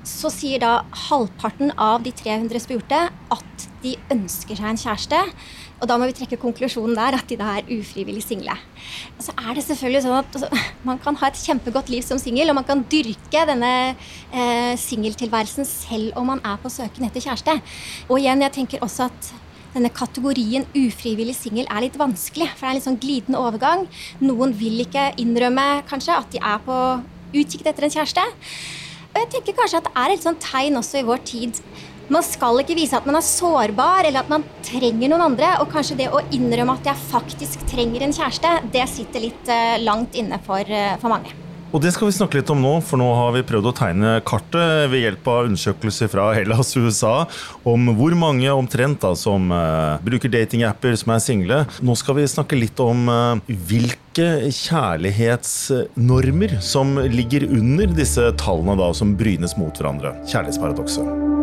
så 0.05 0.29
sier 0.29 0.61
da 0.61 0.83
halvparten 1.07 1.71
av 1.81 2.03
de 2.05 2.13
300 2.13 2.61
spurte 2.67 3.07
at 3.09 3.54
de 3.85 3.95
ønsker 4.13 4.59
seg 4.59 4.71
en 4.71 4.81
kjæreste. 4.81 5.21
Og 5.83 5.89
da 5.91 5.99
må 6.01 6.09
vi 6.09 6.17
trekke 6.17 6.41
konklusjonen 6.41 6.97
der 6.97 7.19
at 7.19 7.29
de 7.29 7.39
da 7.41 7.55
er 7.59 7.71
ufrivillig 7.77 8.25
single. 8.25 8.57
Så 9.23 9.35
er 9.37 9.57
det 9.57 9.67
selvfølgelig 9.67 10.05
sånn 10.07 10.19
at 10.19 10.39
altså, 10.39 10.65
man 10.89 11.01
kan 11.05 11.19
ha 11.21 11.31
et 11.31 11.41
kjempegodt 11.41 11.93
liv 11.93 12.05
som 12.07 12.21
singel, 12.21 12.51
og 12.51 12.59
man 12.61 12.69
kan 12.69 12.85
dyrke 12.91 13.47
denne 13.51 13.73
eh, 13.93 14.75
singeltilværelsen 14.81 15.69
selv 15.69 16.21
om 16.21 16.31
man 16.33 16.45
er 16.45 16.61
på 16.63 16.73
søken 16.73 17.09
etter 17.09 17.25
kjæreste. 17.25 17.59
Og 18.09 18.21
igjen, 18.21 18.45
jeg 18.47 18.57
tenker 18.59 18.85
også 18.85 19.11
at 19.11 19.33
denne 19.75 19.91
kategorien 19.91 20.67
ufrivillig 20.79 21.35
singel 21.37 21.67
er 21.67 21.83
litt 21.85 21.99
vanskelig. 21.99 22.49
For 22.55 22.63
det 22.63 22.69
er 22.69 22.73
en 22.73 22.79
litt 22.79 22.87
sånn 22.87 23.03
glidende 23.03 23.43
overgang. 23.43 23.89
Noen 24.23 24.55
vil 24.57 24.85
ikke 24.85 25.11
innrømme 25.21 25.83
kanskje 25.91 26.19
at 26.21 26.31
de 26.33 26.41
er 26.41 26.63
på 26.65 26.79
utkikk 27.35 27.67
etter 27.67 27.89
en 27.89 27.95
kjæreste. 27.97 28.25
Og 29.15 29.21
jeg 29.23 29.31
tenker 29.35 29.59
kanskje 29.59 29.81
at 29.83 29.89
det 29.89 29.97
er 30.05 30.15
et 30.15 30.25
sånt 30.25 30.41
tegn 30.43 30.79
også 30.79 31.03
i 31.03 31.07
vår 31.07 31.27
tid. 31.27 31.59
Man 32.13 32.25
skal 32.27 32.61
ikke 32.61 32.77
vise 32.77 32.99
at 32.99 33.07
man 33.09 33.17
er 33.19 33.25
sårbar 33.25 34.05
eller 34.09 34.21
at 34.25 34.33
man 34.33 34.45
trenger 34.67 35.09
noen 35.13 35.25
andre. 35.31 35.49
Og 35.63 35.71
kanskje 35.73 35.99
det 36.03 36.11
å 36.13 36.23
innrømme 36.35 36.77
at 36.77 36.85
jeg 36.93 37.09
faktisk 37.13 37.59
trenger 37.71 38.01
en 38.05 38.17
kjæreste, 38.17 38.51
det 38.75 38.85
sitter 38.93 39.21
litt 39.29 39.45
uh, 39.49 39.79
langt 39.85 40.13
inne 40.19 40.39
for, 40.45 40.63
uh, 40.69 40.97
for 41.01 41.09
mange. 41.15 41.31
Og 41.75 41.83
det 41.83 41.91
skal 41.91 42.07
vi 42.07 42.15
snakke 42.15 42.39
litt 42.39 42.47
om 42.55 42.61
nå, 42.63 42.77
for 42.87 42.95
nå 43.01 43.09
har 43.19 43.33
vi 43.35 43.41
prøvd 43.49 43.67
å 43.67 43.73
tegne 43.75 44.23
kartet 44.27 44.91
ved 44.93 45.01
hjelp 45.03 45.27
av 45.27 45.47
undersøkelser 45.49 46.09
fra 46.13 46.35
Hellas 46.37 46.77
USA 46.79 47.27
om 47.67 47.91
hvor 47.99 48.15
mange 48.15 48.47
omtrent 48.55 49.03
da 49.03 49.11
som 49.19 49.51
uh, 49.51 49.99
bruker 50.07 50.31
datingapper 50.31 50.95
som 51.01 51.11
er 51.17 51.21
single. 51.25 51.65
Nå 51.83 51.95
skal 51.99 52.15
vi 52.21 52.29
snakke 52.31 52.55
litt 52.61 52.79
om 52.79 53.11
uh, 53.11 53.43
hvilke 53.49 54.53
kjærlighetsnormer 54.55 56.63
som 56.63 56.95
ligger 57.11 57.51
under 57.51 57.91
disse 57.91 58.23
tallene 58.39 58.79
da 58.79 58.95
som 58.95 59.19
brynes 59.19 59.59
mot 59.59 59.75
hverandre. 59.75 60.15
Kjærlighetsparadokset. 60.31 61.34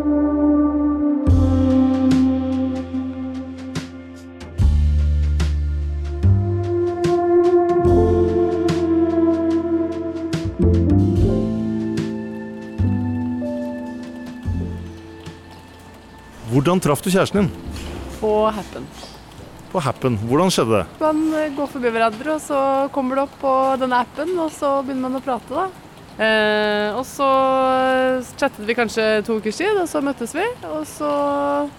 Hvordan 16.62 16.78
traff 16.78 17.00
du 17.02 17.08
kjæresten 17.10 17.40
din? 17.40 17.48
På 18.20 18.46
Happen. 18.54 18.84
På 19.72 19.80
Happen. 19.82 20.14
Hvordan 20.28 20.52
skjedde 20.54 20.76
det? 20.76 21.00
Man 21.00 21.24
går 21.56 21.70
forbi 21.72 21.90
hverandre, 21.90 22.36
og 22.36 22.44
så 22.44 22.58
kommer 22.94 23.18
det 23.18 23.24
opp 23.24 23.34
på 23.40 23.54
denne 23.82 23.98
appen, 24.04 24.30
og 24.38 24.52
så 24.54 24.70
begynner 24.86 25.08
man 25.08 25.18
å 25.18 25.22
prate, 25.24 25.50
da. 25.50 25.64
Eh, 26.22 26.94
og 26.94 27.02
så 27.08 27.26
chattet 28.38 28.62
vi 28.68 28.78
kanskje 28.78 29.08
to 29.26 29.40
ukers 29.42 29.58
tid, 29.58 29.74
og 29.74 29.90
så 29.90 30.04
møttes 30.06 30.36
vi. 30.38 30.46
Og 30.70 30.86
så 30.86 31.10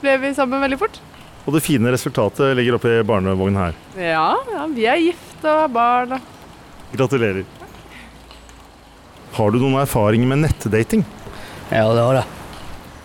ble 0.04 0.18
vi 0.26 0.36
sammen 0.36 0.68
veldig 0.68 0.82
fort. 0.84 1.00
Og 1.48 1.56
det 1.56 1.64
fine 1.64 1.96
resultatet 1.96 2.52
ligger 2.60 2.76
oppi 2.76 3.00
barnevognen 3.08 3.64
her. 3.64 3.82
Ja, 3.96 4.30
ja, 4.52 4.68
vi 4.68 4.92
er 4.92 5.00
gift 5.00 5.48
og 5.48 5.64
har 5.64 5.76
barn. 5.80 6.20
Gratulerer. 6.92 7.48
Har 9.40 9.48
du 9.56 9.64
noen 9.64 9.80
erfaringer 9.88 10.36
med 10.36 10.44
nettdating? 10.44 11.08
Ja, 11.72 11.88
det 11.88 12.04
har 12.04 12.26
jeg. 12.26 12.42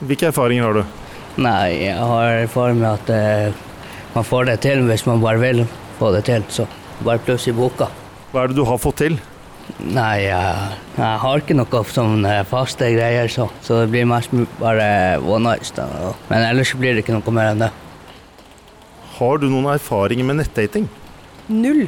Hvilke 0.09 0.35
erfaringer 0.35 0.73
har 0.73 0.83
du? 0.83 0.98
Nei, 1.39 1.85
jeg 1.85 1.95
har 1.95 2.41
erfaring 2.43 2.81
med 2.81 2.89
at 2.91 3.11
eh, 3.15 3.59
man 4.15 4.27
får 4.27 4.49
det 4.49 4.57
til 4.65 4.81
hvis 4.89 5.05
man 5.07 5.21
bare 5.23 5.39
vil 5.39 5.65
få 6.01 6.11
det 6.17 6.25
til. 6.27 6.47
Så 6.51 6.67
bare 7.07 7.23
pluss 7.23 7.47
i 7.47 7.55
boka. 7.55 7.87
Hva 8.33 8.43
er 8.43 8.51
det 8.51 8.59
du 8.59 8.65
har 8.67 8.81
fått 8.83 8.99
til? 9.05 9.19
Nei, 9.79 10.25
jeg, 10.25 10.79
jeg 10.97 11.21
har 11.23 11.43
ikke 11.43 11.55
noe 11.55 11.83
sånn 11.93 12.27
eh, 12.27 12.41
faste 12.49 12.89
greier, 12.91 13.31
så, 13.31 13.47
så 13.63 13.83
det 13.83 13.93
blir 13.93 14.09
mest 14.09 14.35
bare 14.59 14.89
one 15.23 15.45
night 15.45 15.69
stand. 15.69 15.95
Men 16.31 16.47
ellers 16.49 16.75
blir 16.75 16.97
det 16.97 17.05
ikke 17.05 17.15
noe 17.15 17.37
mer 17.37 17.53
enn 17.53 17.63
det. 17.67 17.71
Har 19.19 19.39
du 19.39 19.47
noen 19.51 19.71
erfaringer 19.77 20.27
med 20.27 20.41
nettdating? 20.41 20.91
Null. 21.53 21.87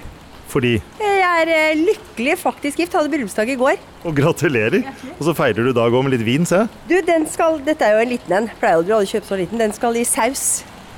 Fordi 0.50 0.74
Jeg 1.00 1.20
er 1.46 1.52
eh, 1.54 1.78
lykkelig 1.78 2.34
faktisk 2.40 2.80
gift. 2.82 2.94
Hadde 2.96 3.12
bryllupsdag 3.12 3.52
i 3.52 3.58
går. 3.60 3.78
Og 4.04 4.16
gratulerer! 4.16 4.82
Og 5.16 5.22
så 5.28 5.34
feirer 5.36 5.68
du 5.68 5.72
dag 5.76 5.94
òg 5.94 6.04
med 6.06 6.16
litt 6.16 6.26
vin, 6.26 6.46
se. 6.48 6.64
Du, 6.90 6.96
den 7.06 7.26
skal, 7.30 7.60
Dette 7.66 7.86
er 7.86 7.96
jo 7.96 8.04
en 8.04 8.12
liten 8.12 8.36
en. 8.36 8.50
Pleier 8.60 8.80
aldri 8.80 8.96
å 8.96 9.02
kjøpe 9.06 9.28
så 9.28 9.38
liten. 9.40 9.60
Den 9.60 9.74
skal 9.76 9.96
i 10.00 10.04
saus. 10.08 10.44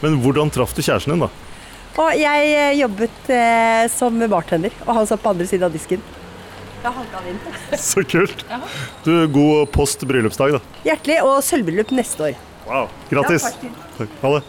Men 0.02 0.12
hvordan 0.24 0.50
traff 0.54 0.72
du 0.74 0.82
kjæresten 0.82 1.14
din, 1.14 1.24
da? 1.26 1.30
Og 2.00 2.16
jeg 2.16 2.52
eh, 2.56 2.72
jobbet 2.80 3.30
eh, 3.30 3.84
som 3.92 4.16
bartender, 4.32 4.72
og 4.86 4.92
han 4.96 5.06
satt 5.08 5.22
på 5.22 5.32
andre 5.34 5.46
siden 5.48 5.68
av 5.68 5.74
disken. 5.76 6.00
Da 6.82 6.90
havna 6.90 7.16
han 7.20 7.26
inn. 7.34 7.40
Så 7.92 8.02
kult! 8.08 8.44
Du, 9.04 9.12
God 9.34 9.68
post 9.74 10.02
bryllupsdag, 10.08 10.56
da. 10.56 10.60
Hjertelig, 10.88 11.18
og 11.26 11.44
sølvbryllup 11.46 11.90
neste 11.98 12.20
år. 12.30 12.34
Wow. 12.66 12.86
Grattis. 13.12 13.44
Ja, 13.44 13.50
takk. 13.52 13.70
Takk. 14.00 14.10
Ha 14.24 14.28
det. 14.38 14.42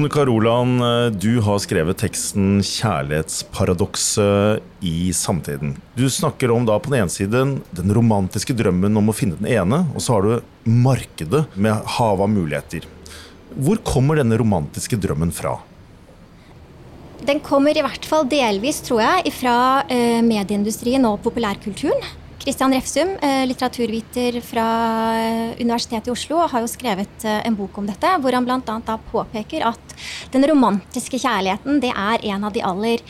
Monica 0.00 0.24
Roland, 0.24 0.80
du 1.20 1.40
har 1.44 1.58
skrevet 1.60 1.98
teksten 2.00 2.62
'Kjærlighetsparadokset 2.64 4.62
i 4.80 5.10
samtiden'. 5.12 5.74
Du 5.92 6.08
snakker 6.08 6.50
om 6.54 6.64
da 6.64 6.78
på 6.80 6.88
den 6.88 7.02
ene 7.02 7.12
siden 7.12 7.60
den 7.76 7.92
romantiske 7.92 8.56
drømmen 8.56 8.96
om 8.96 9.12
å 9.12 9.12
finne 9.12 9.36
den 9.36 9.50
ene, 9.52 9.82
og 9.92 10.00
så 10.00 10.16
har 10.16 10.22
du 10.24 10.40
markedet 10.64 11.44
med 11.52 11.84
havet 11.98 12.24
av 12.24 12.32
muligheter. 12.32 12.80
Hvor 13.52 13.76
kommer 13.84 14.16
denne 14.16 14.40
romantiske 14.40 14.96
drømmen 14.96 15.36
fra? 15.36 15.58
Den 17.20 17.44
kommer 17.44 17.76
i 17.76 17.84
hvert 17.84 18.08
fall 18.08 18.24
delvis, 18.24 18.80
tror 18.86 19.04
jeg, 19.04 19.36
fra 19.36 19.84
eh, 19.84 20.24
medieindustrien 20.24 21.04
og 21.04 21.20
populærkulturen. 21.28 22.00
Christian 22.40 22.72
Refsum, 22.72 23.08
eh, 23.20 23.46
litteraturviter 23.46 24.40
fra 24.40 24.64
eh, 25.20 25.60
Universitetet 25.60 26.08
i 26.08 26.12
Oslo, 26.14 26.38
har 26.48 26.62
jo 26.64 26.70
skrevet 26.72 27.26
eh, 27.28 27.42
en 27.44 27.56
bok 27.58 27.76
om 27.76 27.88
dette, 27.90 28.14
hvor 28.22 28.32
han 28.32 28.46
bl.a. 28.48 28.96
påpeker 29.10 29.66
at 29.68 29.94
den 30.32 30.46
romantiske 30.48 31.20
kjærligheten 31.20 31.82
det 31.84 31.92
er 31.92 32.24
en 32.32 32.48
av 32.48 32.56
de 32.56 32.64
aller 32.64 33.04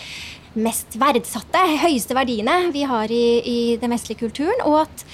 mest 0.58 0.96
verdsatte, 0.98 1.62
høyeste 1.78 2.16
verdiene 2.18 2.72
vi 2.74 2.82
har 2.90 3.12
i, 3.14 3.24
i 3.46 3.58
den 3.78 3.94
vestlige 3.94 4.24
kulturen, 4.24 4.64
og 4.66 4.80
at 4.82 5.04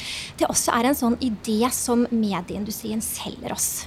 det 0.40 0.48
også 0.48 0.72
er 0.78 0.88
en 0.88 0.96
sånn 0.96 1.18
idé 1.20 1.68
som 1.76 2.06
medieindustrien 2.08 3.04
selger 3.04 3.52
oss. 3.52 3.84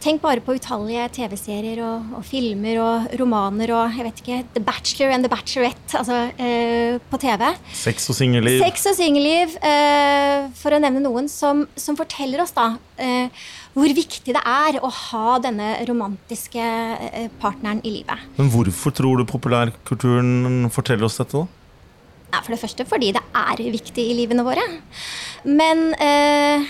Tenk 0.00 0.22
bare 0.22 0.40
på 0.40 0.54
utallige 0.56 1.02
TV-serier 1.12 1.82
og, 1.84 2.12
og, 2.16 2.22
filmer 2.24 2.78
og 2.80 3.10
romaner 3.20 3.72
og 3.76 3.98
jeg 3.98 4.06
vet 4.06 4.20
ikke, 4.22 4.38
The 4.54 4.62
Bachelor 4.64 5.12
and 5.12 5.26
The 5.26 5.28
Bachelorette 5.28 5.98
altså, 5.98 6.20
eh, 6.40 6.96
på 7.10 7.18
TV. 7.20 7.44
Sex 7.76 8.08
og 8.08 8.16
singelliv. 8.16 8.62
Sex 8.64 8.86
og 8.88 8.96
singelliv, 8.96 9.58
eh, 9.60 10.46
for 10.56 10.72
å 10.72 10.80
nevne 10.80 11.02
noen, 11.04 11.28
som, 11.28 11.66
som 11.76 11.98
forteller 12.00 12.40
oss 12.40 12.56
da 12.56 12.70
eh, 12.96 13.28
hvor 13.76 13.92
viktig 13.92 14.32
det 14.32 14.40
er 14.40 14.80
å 14.80 14.88
ha 14.88 15.36
denne 15.44 15.74
romantiske 15.90 16.64
eh, 16.64 17.28
partneren 17.42 17.82
i 17.84 17.92
livet. 18.00 18.24
Men 18.40 18.48
hvorfor 18.54 18.94
tror 18.96 19.20
du 19.20 19.28
populærkulturen 19.28 20.70
forteller 20.72 21.10
oss 21.10 21.20
dette, 21.20 21.44
da? 21.44 21.44
Ja, 22.30 22.40
for 22.40 22.54
det 22.54 22.62
første 22.62 22.86
fordi 22.88 23.12
det 23.18 23.22
er 23.36 23.60
viktig 23.74 24.06
i 24.06 24.16
livene 24.16 24.46
våre. 24.48 24.64
Men 25.44 25.90
eh, 26.00 26.64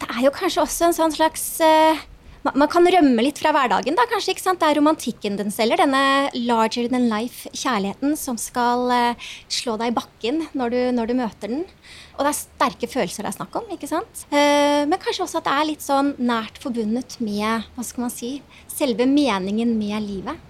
det 0.00 0.08
er 0.08 0.24
jo 0.24 0.32
kanskje 0.32 0.64
også 0.64 0.88
en 0.88 0.96
sånn 0.96 1.12
slags 1.12 1.44
eh, 1.64 2.00
man, 2.46 2.68
kan 2.72 2.86
rømme 2.88 3.24
litt 3.24 3.40
fra 3.40 3.52
hverdagen, 3.54 3.96
da, 3.98 4.06
kanskje. 4.08 4.34
ikke 4.34 4.44
sant? 4.44 4.60
Det 4.62 4.70
er 4.70 4.78
romantikken 4.80 5.36
den 5.38 5.52
selger. 5.54 5.82
Denne 5.82 6.30
larger 6.48 6.88
than 6.92 7.08
life-kjærligheten 7.10 8.16
som 8.18 8.38
skal 8.40 8.86
uh, 8.88 9.30
slå 9.52 9.76
deg 9.80 9.92
i 9.92 9.96
bakken 9.96 10.44
når 10.56 10.74
du, 10.74 10.80
når 10.96 11.10
du, 11.10 11.16
møter 11.20 11.52
den. 11.52 11.64
Og 12.16 12.24
det 12.24 12.32
er 12.32 12.38
sterke 12.40 12.90
følelser 12.90 13.26
det 13.26 13.32
er 13.32 13.38
snakk 13.38 13.60
om. 13.60 13.68
ikke 13.76 13.90
sant? 13.90 14.24
Uh, 14.32 14.86
men 14.88 15.00
kanskje 15.02 15.26
også 15.26 15.42
at 15.42 15.50
det 15.50 15.56
er 15.56 15.70
litt 15.72 15.84
sånn 15.84 16.14
nært 16.20 16.60
forbundet 16.62 17.18
med 17.20 17.68
hva 17.76 17.86
skal 17.86 18.06
man 18.06 18.14
si, 18.14 18.38
selve 18.70 19.08
meningen 19.08 19.76
med 19.76 20.08
livet. 20.08 20.40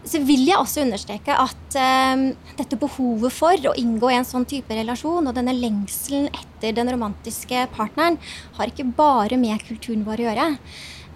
Så 0.00 0.16
vil 0.24 0.46
jeg 0.48 0.56
også 0.56 0.80
understreke 0.82 1.34
at 1.36 1.74
uh, 1.78 2.28
dette 2.58 2.78
behovet 2.80 3.34
for 3.36 3.70
å 3.70 3.76
inngå 3.78 4.10
i 4.10 4.18
en 4.18 4.26
sånn 4.26 4.48
type 4.50 4.74
relasjon, 4.74 5.28
og 5.28 5.36
denne 5.36 5.54
lengselen 5.54 6.30
etter 6.32 6.74
den 6.74 6.90
romantiske 6.90 7.68
partneren, 7.76 8.18
har 8.56 8.72
ikke 8.72 8.88
bare 8.96 9.38
med 9.38 9.62
kulturen 9.68 10.02
vår 10.08 10.24
å 10.24 10.32
gjøre. 10.32 10.54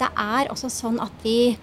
Det 0.00 0.10
er 0.10 0.50
også 0.50 0.70
sånn 0.72 0.98
at 1.02 1.22
vi 1.22 1.54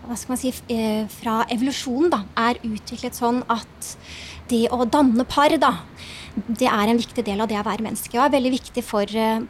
hva 0.00 0.16
skal 0.16 0.32
man 0.32 0.40
si, 0.40 0.50
eh, 0.72 1.04
fra 1.12 1.44
evolusjonen 1.52 2.10
da, 2.12 2.22
er 2.48 2.60
utviklet 2.64 3.16
sånn 3.16 3.42
at 3.52 3.90
det 4.50 4.64
å 4.72 4.84
danne 4.88 5.26
par, 5.28 5.52
da, 5.60 5.74
det 6.48 6.66
er 6.66 6.90
en 6.90 7.00
viktig 7.00 7.24
del 7.26 7.42
av 7.42 7.50
det 7.50 7.58
å 7.60 7.66
være 7.66 7.84
menneske. 7.84 8.16
Og 8.16 8.24
er 8.24 8.34
veldig 8.34 8.54
viktig 8.56 8.84
for 8.86 9.04
eh, 9.04 9.44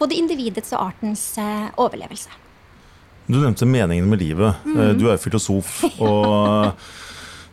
både 0.00 0.18
individets 0.18 0.74
og 0.74 0.88
artens 0.90 1.24
eh, 1.40 1.70
overlevelse. 1.80 2.34
Du 3.30 3.38
nevnte 3.38 3.68
meningen 3.68 4.10
med 4.10 4.20
livet. 4.20 4.58
Mm. 4.66 4.98
Du 4.98 5.06
er 5.12 5.22
filosof. 5.22 5.84
og 6.02 6.74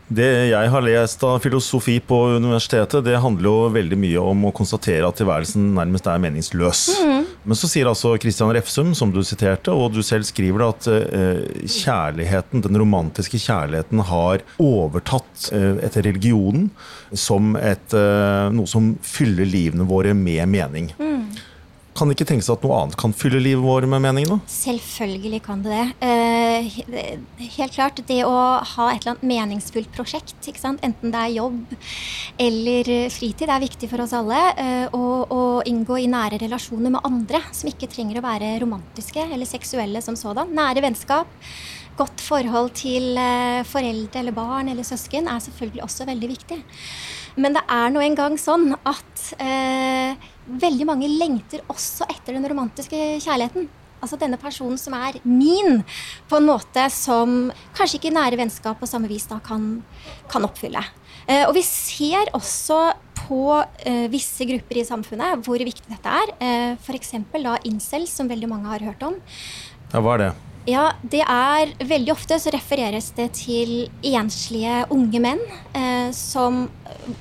det 0.10 0.30
jeg 0.50 0.70
har 0.74 0.82
lest 0.82 1.24
av 1.24 1.38
filosofi 1.44 2.00
på 2.02 2.24
universitetet, 2.42 3.06
det 3.06 3.20
handler 3.22 3.46
jo 3.46 3.74
veldig 3.76 4.00
mye 4.02 4.24
om 4.32 4.48
å 4.50 4.56
konstatere 4.58 5.06
at 5.06 5.20
tilværelsen 5.22 5.70
nærmest 5.78 6.10
er 6.10 6.24
meningsløs. 6.24 6.88
Mm. 7.06 7.29
Men 7.44 7.58
så 7.58 7.70
sier 7.72 7.88
altså 7.90 8.14
Christian 8.20 8.52
Refsum, 8.56 8.92
som 8.98 9.14
du 9.14 9.22
siterte, 9.26 9.72
og 9.72 9.94
du 9.96 10.02
selv 10.06 10.28
skriver 10.28 10.62
det, 10.62 10.70
at 10.70 10.90
eh, 10.94 11.68
kjærligheten, 11.80 12.64
den 12.66 12.80
romantiske 12.82 13.40
kjærligheten 13.42 14.04
har 14.10 14.44
overtatt 14.62 15.50
eh, 15.56 15.80
etter 15.88 16.06
religionen 16.10 16.70
som 17.16 17.56
et, 17.60 17.96
eh, 17.96 18.50
noe 18.54 18.70
som 18.70 18.92
fyller 19.06 19.48
livene 19.50 19.88
våre 19.90 20.14
med 20.18 20.46
mening. 20.52 20.92
Mm. 21.00 21.24
Kan 22.00 22.08
det 22.08 22.16
ikke 22.16 22.30
tenkes 22.30 22.48
at 22.54 22.64
noe 22.64 22.78
annet 22.80 22.96
kan 23.00 23.12
fylle 23.12 23.42
livet 23.44 23.60
vårt 23.60 23.88
med 23.92 24.00
mening? 24.06 24.30
da? 24.30 24.38
Selvfølgelig 24.48 25.42
kan 25.44 25.64
det 25.66 25.74
det. 25.74 25.88
Uh, 26.00 27.50
helt 27.58 27.76
klart. 27.76 28.00
Det 28.08 28.22
å 28.24 28.36
ha 28.64 28.86
et 28.94 29.02
eller 29.02 29.18
annet 29.18 29.26
meningsfullt 29.28 29.92
prosjekt, 29.96 30.48
enten 30.48 31.12
det 31.12 31.20
er 31.20 31.34
jobb 31.36 31.74
eller 32.40 32.92
fritid, 33.12 33.52
er 33.52 33.66
viktig 33.66 33.90
for 33.92 34.06
oss 34.06 34.16
alle. 34.16 34.40
Og 34.96 35.34
å 35.36 35.42
inngå 35.68 36.00
i 36.00 36.08
nære 36.12 36.40
relasjoner 36.46 36.96
med 36.96 37.04
andre 37.04 37.44
som 37.52 37.68
ikke 37.68 37.92
trenger 37.92 38.22
å 38.22 38.26
være 38.26 38.56
romantiske 38.64 39.28
eller 39.28 39.50
seksuelle 39.50 40.02
som 40.06 40.16
sådan. 40.20 40.56
Nære 40.56 40.86
vennskap 40.88 41.36
godt 42.00 42.24
forhold 42.24 42.74
til 42.80 43.18
uh, 43.20 43.66
foreldre 43.68 44.24
eller 44.24 44.36
barn 44.36 44.72
eller 44.72 44.88
søsken 44.88 45.28
er 45.28 45.44
selvfølgelig 45.44 45.84
også 45.84 46.08
veldig 46.08 46.32
viktig. 46.32 46.60
Men 47.40 47.56
det 47.56 47.64
er 47.72 47.92
nå 47.94 48.02
engang 48.04 48.36
sånn 48.42 48.74
at 48.88 49.22
eh, 49.40 50.30
veldig 50.62 50.88
mange 50.90 51.10
lengter 51.12 51.64
også 51.72 52.08
etter 52.10 52.38
den 52.38 52.48
romantiske 52.50 53.20
kjærligheten. 53.24 53.70
Altså 54.00 54.16
denne 54.20 54.40
personen 54.40 54.80
som 54.80 54.96
er 54.96 55.18
min, 55.28 55.82
på 56.30 56.40
en 56.40 56.48
måte 56.48 56.86
som 56.94 57.52
kanskje 57.76 58.00
ikke 58.00 58.14
nære 58.16 58.40
vennskap 58.40 58.80
på 58.80 58.88
samme 58.88 59.10
vis 59.12 59.28
da 59.28 59.42
kan, 59.44 59.82
kan 60.32 60.48
oppfylle. 60.48 60.84
Eh, 61.30 61.44
og 61.46 61.54
vi 61.58 61.64
ser 61.68 62.32
også 62.38 62.80
på 63.20 63.44
eh, 63.86 64.08
visse 64.10 64.48
grupper 64.50 64.80
i 64.80 64.88
samfunnet 64.88 65.44
hvor 65.46 65.60
viktig 65.62 65.92
dette 65.92 66.20
er. 66.22 66.32
Eh, 66.40 66.72
F.eks. 66.80 67.14
incels, 67.68 68.16
som 68.16 68.32
veldig 68.32 68.50
mange 68.50 68.72
har 68.72 68.88
hørt 68.88 69.04
om. 69.04 69.20
Ja, 69.92 70.00
Hva 70.00 70.16
er 70.16 70.24
det? 70.24 70.32
Ja, 70.68 70.92
det 71.08 71.22
er 71.24 71.72
Veldig 71.88 72.12
ofte 72.14 72.38
så 72.42 72.52
refereres 72.54 73.12
det 73.18 73.30
til 73.40 73.90
enslige 74.04 74.84
unge 74.92 75.22
menn 75.24 75.42
eh, 75.78 76.10
som 76.16 76.66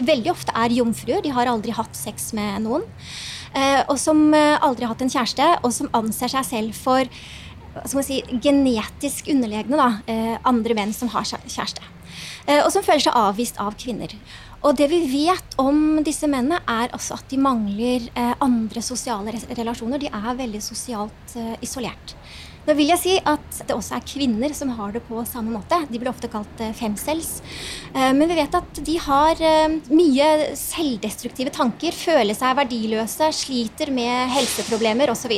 veldig 0.00 0.32
ofte 0.32 0.54
er 0.58 0.74
jomfruer. 0.74 1.22
De 1.22 1.32
har 1.32 1.50
aldri 1.50 1.74
hatt 1.76 1.96
sex 1.96 2.32
med 2.36 2.64
noen. 2.66 2.84
Eh, 3.54 3.84
og 3.86 3.96
som 4.00 4.26
eh, 4.34 4.58
aldri 4.58 4.84
har 4.84 4.92
hatt 4.94 5.04
en 5.06 5.12
kjæreste, 5.12 5.46
og 5.62 5.72
som 5.72 5.90
anser 5.96 6.32
seg 6.34 6.48
selv 6.48 6.76
for 6.76 7.08
si, 8.04 8.20
genetisk 8.42 9.30
underlegne 9.32 9.78
da, 9.78 9.88
eh, 10.10 10.34
andre 10.48 10.74
menn 10.74 10.92
som 10.92 11.08
har 11.14 11.24
kjæreste. 11.24 11.84
Eh, 12.46 12.60
og 12.64 12.72
som 12.74 12.82
føler 12.82 13.06
seg 13.06 13.16
avvist 13.16 13.60
av 13.62 13.76
kvinner. 13.78 14.12
Og 14.66 14.74
det 14.76 14.88
vi 14.90 15.00
vet 15.06 15.54
om 15.62 16.02
disse 16.02 16.26
mennene, 16.26 16.58
er 16.66 16.90
altså 16.90 17.14
at 17.14 17.28
de 17.30 17.38
mangler 17.38 18.10
eh, 18.14 18.34
andre 18.42 18.82
sosiale 18.82 19.32
relasjoner. 19.54 20.02
De 20.02 20.10
er 20.10 20.38
veldig 20.42 20.62
sosialt 20.64 21.38
isolert. 21.62 22.16
Nå 22.68 22.74
vil 22.76 22.90
jeg 22.92 23.00
si 23.00 23.12
at 23.24 23.60
det 23.64 23.72
også 23.72 23.96
er 23.96 24.02
kvinner 24.04 24.52
som 24.52 24.68
har 24.76 24.92
det 24.92 25.00
på 25.06 25.22
samme 25.24 25.54
måte. 25.54 25.78
De 25.88 25.96
blir 25.96 26.10
ofte 26.10 26.28
kalt 26.28 26.60
eh, 26.60 26.74
femcells. 26.76 27.38
Eh, 27.94 28.10
men 28.12 28.28
vi 28.28 28.36
vet 28.36 28.58
at 28.58 28.80
de 28.84 28.96
har 29.00 29.40
eh, 29.40 29.78
mye 29.88 30.26
selvdestruktive 30.58 31.54
tanker, 31.54 31.96
føler 31.96 32.36
seg 32.36 32.58
verdiløse, 32.60 33.30
sliter 33.32 33.88
med 33.96 34.28
helseproblemer 34.36 35.14
osv. 35.14 35.32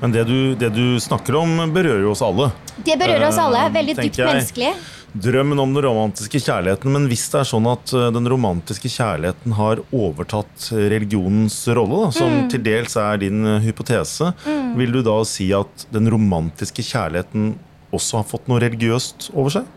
Men 0.00 0.16
det 0.16 0.24
du, 0.30 0.38
det 0.56 0.72
du 0.72 0.96
snakker 1.04 1.36
om, 1.42 1.52
berører 1.74 2.06
jo 2.06 2.14
oss 2.16 2.24
alle. 2.24 2.48
Det 2.80 2.96
berører 2.96 3.28
oss 3.28 3.42
alle. 3.44 3.68
Veldig 3.76 4.00
dypt 4.00 4.24
menneskelig 4.24 4.72
drømmen 5.14 5.60
om 5.62 5.74
den 5.74 5.84
romantiske 5.86 6.40
kjærligheten. 6.42 6.90
Men 6.94 7.06
hvis 7.10 7.28
det 7.32 7.40
er 7.40 7.48
sånn 7.48 7.68
at 7.70 7.92
eh, 7.94 8.10
den 8.14 8.26
romantiske 8.30 8.90
kjærligheten 8.90 9.54
har 9.58 9.82
overtatt 9.94 10.70
religionens 10.74 11.60
rolle, 11.70 12.06
da, 12.06 12.10
som 12.16 12.34
mm. 12.34 12.48
til 12.52 12.64
dels 12.66 12.98
er 13.00 13.22
din 13.22 13.46
eh, 13.46 13.62
hypotese, 13.68 14.32
mm. 14.44 14.74
vil 14.80 14.98
du 14.98 15.00
da 15.06 15.20
si 15.28 15.48
at 15.56 15.86
den 15.94 16.10
romantiske 16.10 16.84
kjærligheten 16.84 17.54
også 17.94 18.20
har 18.20 18.28
fått 18.28 18.50
noe 18.50 18.62
religiøst 18.64 19.30
over 19.36 19.60
seg? 19.60 19.70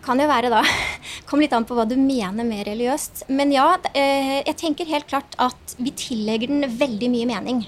Kan 0.00 0.22
jo 0.22 0.30
være, 0.30 0.48
da. 0.52 0.62
Kom 1.28 1.42
litt 1.44 1.52
an 1.54 1.66
på 1.68 1.76
hva 1.76 1.84
du 1.88 1.98
mener 2.00 2.46
med 2.46 2.64
religiøst. 2.70 3.26
Men 3.28 3.52
ja, 3.52 3.74
eh, 3.92 4.40
jeg 4.46 4.56
tenker 4.64 4.88
helt 4.88 5.10
klart 5.12 5.36
at 5.38 5.76
vi 5.76 5.92
tillegger 5.92 6.48
den 6.48 6.64
veldig 6.80 7.12
mye 7.12 7.28
mening. 7.34 7.62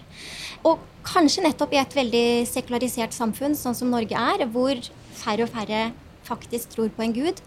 Og 0.65 0.81
kanskje 1.05 1.45
nettopp 1.45 1.75
i 1.75 1.81
et 1.83 1.95
veldig 1.97 2.27
sekularisert 2.49 3.13
samfunn, 3.15 3.55
sånn 3.59 3.77
som 3.77 3.91
Norge 3.93 4.17
er, 4.17 4.47
hvor 4.55 4.81
færre 5.23 5.47
og 5.47 5.55
færre 5.55 5.91
faktisk 6.27 6.77
tror 6.77 6.91
på 6.95 7.05
en 7.05 7.15
gud, 7.17 7.41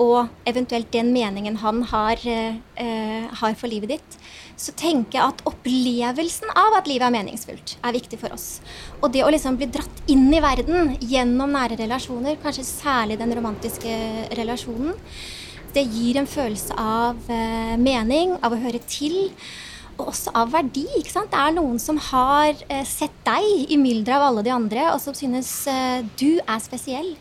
og 0.00 0.28
eventuelt 0.48 0.88
den 0.92 1.12
meningen 1.12 1.58
han 1.60 1.82
har, 1.90 2.20
eh, 2.24 3.26
har, 3.28 3.54
for 3.54 3.68
livet 3.68 3.96
ditt, 3.96 4.18
så 4.56 4.72
tenker 4.72 5.18
jeg 5.18 5.34
at 5.34 5.42
opplevelsen 5.48 6.52
av 6.56 6.78
at 6.78 6.88
livet 6.88 7.06
er 7.06 7.16
meningsfullt, 7.16 7.76
er 7.84 7.96
viktig 7.96 8.18
for 8.18 8.32
oss. 8.32 8.60
Og 9.02 9.12
det 9.12 9.24
å 9.24 9.30
liksom 9.30 9.58
bli 9.60 9.68
dratt 9.68 10.02
inn 10.08 10.32
i 10.32 10.40
verden 10.40 10.96
gjennom 11.00 11.52
nære 11.52 11.78
relasjoner, 11.82 12.40
kanskje 12.42 12.64
særlig 12.64 13.18
den 13.18 13.34
romantiske 13.36 13.96
relasjonen, 14.38 14.96
det 15.76 15.84
gir 15.92 16.16
en 16.16 16.26
følelse 16.26 16.72
av 16.80 17.16
eh, 17.28 17.76
mening, 17.76 18.38
av 18.40 18.54
å 18.54 18.60
høre 18.62 18.80
til 18.88 19.34
og 19.96 20.10
også 20.12 20.32
av 20.36 20.52
verdi. 20.54 20.84
ikke 20.98 21.12
sant? 21.12 21.32
Det 21.32 21.40
er 21.40 21.56
noen 21.56 21.80
som 21.82 21.98
har 22.10 22.52
eh, 22.68 22.84
sett 22.86 23.14
deg 23.26 23.72
i 23.72 23.78
mylderet 23.80 24.18
av 24.18 24.28
alle 24.30 24.44
de 24.46 24.52
andre, 24.54 24.90
og 24.92 25.00
som 25.02 25.16
synes 25.16 25.50
eh, 25.70 26.04
du 26.20 26.38
er 26.42 26.62
spesiell. 26.62 27.14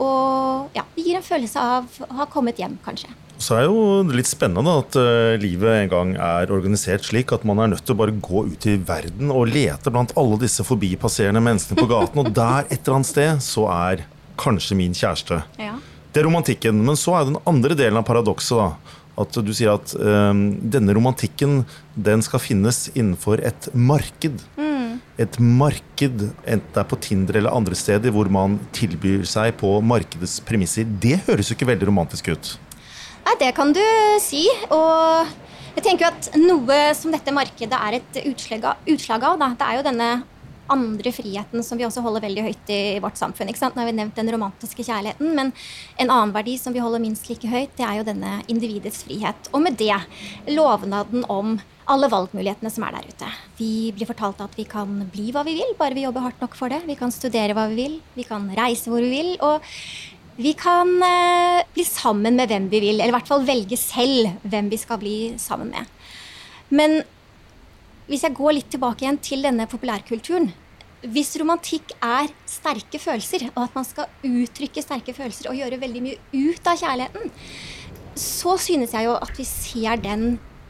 Og 0.00 0.72
ja, 0.76 0.84
det 0.94 1.04
gir 1.04 1.18
en 1.18 1.26
følelse 1.26 1.66
av 1.76 2.00
å 2.08 2.14
ha 2.22 2.28
kommet 2.32 2.60
hjem, 2.60 2.78
kanskje. 2.84 3.10
Så 3.42 3.56
er 3.58 3.66
jo 3.66 4.04
litt 4.06 4.28
spennende 4.30 4.74
at 4.78 4.94
uh, 4.94 5.34
livet 5.40 5.80
en 5.80 5.90
gang 5.90 6.10
er 6.14 6.52
organisert 6.54 7.08
slik 7.08 7.32
at 7.34 7.42
man 7.48 7.58
er 7.58 7.72
nødt 7.72 7.82
til 7.88 7.96
å 7.96 7.98
bare 7.98 8.14
gå 8.14 8.44
ut 8.52 8.66
i 8.70 8.76
verden 8.78 9.32
og 9.34 9.50
lete 9.50 9.90
blant 9.90 10.14
alle 10.20 10.38
disse 10.44 10.62
forbipasserende 10.62 11.42
menneskene 11.42 11.82
på 11.82 11.90
gaten, 11.90 12.22
og 12.22 12.30
der 12.36 12.68
et 12.68 12.78
eller 12.78 13.00
annet 13.00 13.10
sted 13.10 13.42
så 13.42 13.66
er 13.74 14.04
kanskje 14.38 14.78
min 14.78 14.94
kjæreste. 14.94 15.42
Ja. 15.58 15.74
Det 16.12 16.20
er 16.20 16.28
romantikken. 16.28 16.82
Men 16.86 16.98
så 17.00 17.16
er 17.16 17.28
den 17.28 17.40
andre 17.48 17.76
delen 17.78 17.98
av 18.00 18.06
paradokset, 18.06 18.58
da 18.58 18.98
at 19.20 19.38
du 19.44 19.52
sier 19.52 19.74
at 19.74 19.92
um, 19.98 20.44
denne 20.72 20.94
romantikken 20.96 21.62
den 21.94 22.24
skal 22.24 22.40
finnes 22.42 22.86
innenfor 22.94 23.42
et 23.44 23.68
marked. 23.74 24.40
Mm. 24.56 24.98
Et 25.20 25.38
marked, 25.38 26.26
enten 26.48 26.72
det 26.72 26.80
er 26.80 26.88
på 26.88 26.98
Tinder 27.04 27.38
eller 27.40 27.52
andre 27.52 27.76
steder, 27.76 28.14
hvor 28.14 28.30
man 28.32 28.56
tilbyr 28.76 29.26
seg 29.28 29.54
på 29.60 29.74
markedets 29.84 30.38
premisser. 30.48 30.88
Det 30.88 31.20
høres 31.28 31.50
jo 31.50 31.58
ikke 31.58 31.68
veldig 31.68 31.90
romantisk 31.90 32.32
ut. 32.32 32.54
Nei, 33.22 33.36
det 33.38 33.52
kan 33.54 33.74
du 33.76 33.84
si. 34.24 34.46
Og 34.72 35.28
jeg 35.76 35.84
tenker 35.84 36.06
jo 36.06 36.12
at 36.12 36.30
noe 36.40 36.80
som 36.96 37.12
dette 37.14 37.34
markedet 37.34 37.78
er 37.78 38.00
et 38.00 38.22
utslag 38.32 38.64
av, 38.72 38.88
utslag 38.88 39.28
av 39.28 39.38
da, 39.40 39.52
det 39.58 39.68
er 39.68 39.78
jo 39.78 39.88
denne 39.90 40.10
andre 40.70 41.12
friheten 41.12 41.64
som 41.66 41.78
vi 41.78 41.86
også 41.86 42.04
holder 42.04 42.24
veldig 42.24 42.44
høyt 42.46 42.70
i 42.72 43.00
vårt 43.02 43.18
samfunn. 43.20 43.50
ikke 43.50 43.60
sant? 43.60 43.74
Nå 43.74 43.82
har 43.82 43.90
vi 43.90 43.96
nevnt 43.98 44.16
den 44.18 44.30
romantiske 44.32 44.84
kjærligheten, 44.86 45.34
men 45.36 45.52
en 45.96 46.10
annen 46.12 46.34
verdi 46.34 46.56
som 46.60 46.74
vi 46.74 46.82
holder 46.84 47.02
minst 47.02 47.28
like 47.30 47.48
høyt, 47.48 47.74
det 47.78 47.86
er 47.86 48.00
jo 48.00 48.08
denne 48.08 48.38
individets 48.52 49.02
frihet. 49.06 49.50
Og 49.52 49.64
med 49.66 49.76
det 49.80 49.98
lovnaden 50.52 51.26
om 51.32 51.58
alle 51.90 52.08
valgmulighetene 52.12 52.70
som 52.70 52.86
er 52.86 52.94
der 52.94 53.10
ute. 53.10 53.28
Vi 53.58 53.90
blir 53.96 54.08
fortalt 54.08 54.40
at 54.44 54.54
vi 54.56 54.64
kan 54.70 55.02
bli 55.12 55.32
hva 55.34 55.42
vi 55.46 55.56
vil, 55.58 55.74
bare 55.78 55.96
vi 55.98 56.06
jobber 56.06 56.28
hardt 56.28 56.42
nok 56.42 56.54
for 56.58 56.72
det. 56.72 56.84
Vi 56.86 56.96
kan 56.98 57.12
studere 57.14 57.56
hva 57.58 57.66
vi 57.72 57.78
vil, 57.80 58.00
vi 58.14 58.26
kan 58.28 58.46
reise 58.56 58.92
hvor 58.92 59.02
vi 59.02 59.12
vil. 59.12 59.36
og 59.42 59.66
vi 60.36 60.54
kan 60.56 60.88
eh, 61.04 61.62
bli 61.74 61.84
sammen 61.84 62.38
med 62.38 62.48
hvem 62.48 62.68
vi 62.72 62.80
vil, 62.80 62.96
eller 62.96 63.12
i 63.12 63.16
hvert 63.16 63.28
fall 63.28 63.44
velge 63.44 63.76
selv 63.76 64.30
hvem 64.48 64.70
vi 64.72 64.78
skal 64.80 65.00
bli 65.02 65.16
sammen 65.40 65.68
med. 65.74 65.90
Men 66.72 67.02
hvis 68.08 68.26
jeg 68.26 68.36
går 68.36 68.58
litt 68.58 68.70
tilbake 68.72 69.04
igjen 69.04 69.20
til 69.22 69.44
denne 69.46 69.68
populærkulturen, 69.70 70.50
hvis 71.12 71.34
romantikk 71.40 71.94
er 71.98 72.30
sterke 72.46 73.00
følelser, 73.02 73.48
og 73.56 73.64
at 73.64 73.76
man 73.78 73.86
skal 73.86 74.10
uttrykke 74.26 74.84
sterke 74.84 75.14
følelser 75.16 75.50
og 75.50 75.58
gjøre 75.58 75.80
veldig 75.82 76.02
mye 76.04 76.46
ut 76.52 76.70
av 76.70 76.78
kjærligheten, 76.78 77.32
så 78.18 78.54
synes 78.60 78.94
jeg 78.94 79.08
jo 79.08 79.16
at 79.16 79.38
vi 79.38 79.46
ser 79.48 80.02
den 80.02 80.26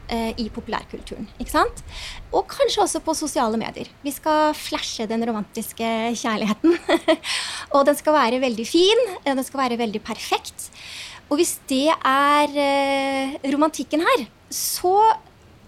eh, 0.09 0.31
i 0.39 0.47
populærkulturen. 0.53 1.27
ikke 1.37 1.53
sant? 1.53 1.83
Og 2.31 2.47
kanskje 2.49 2.81
også 2.85 3.03
på 3.05 3.15
sosiale 3.17 3.59
medier. 3.61 3.91
Vi 4.01 4.13
skal 4.15 4.55
flashe 4.57 5.05
den 5.09 5.25
romantiske 5.27 5.89
kjærligheten. 6.17 6.77
og 7.75 7.85
den 7.89 7.99
skal 7.99 8.17
være 8.17 8.41
veldig 8.41 8.67
fin, 8.67 9.03
og 9.19 9.35
den 9.35 9.45
skal 9.45 9.65
være 9.65 9.81
veldig 9.83 10.01
perfekt. 10.01 10.71
Og 11.29 11.37
hvis 11.39 11.57
det 11.69 11.91
er 11.93 12.57
eh, 12.63 13.37
romantikken 13.53 14.01
her, 14.07 14.25
så 14.53 14.97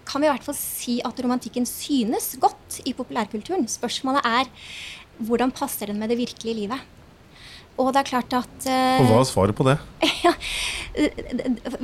kan 0.06 0.22
vi 0.22 0.28
i 0.28 0.32
hvert 0.32 0.46
fall 0.46 0.58
si 0.58 0.98
at 1.04 1.18
romantikken 1.22 1.66
synes 1.68 2.34
godt 2.40 2.80
i 2.86 2.94
populærkulturen. 2.96 3.66
Spørsmålet 3.70 4.26
er 4.26 4.50
hvordan 5.26 5.54
passer 5.54 5.90
den 5.90 5.98
med 6.00 6.12
det 6.12 6.20
virkelige 6.20 6.60
livet? 6.62 6.92
Og 7.76 7.90
det 7.92 8.00
er 8.00 8.08
klart 8.08 8.32
at 8.32 8.66
uh, 8.70 9.02
Og 9.02 9.10
hva 9.10 9.18
er 9.20 9.26
svaret 9.28 9.56
på 9.56 9.66
det? 9.66 9.74
ja, 10.24 10.32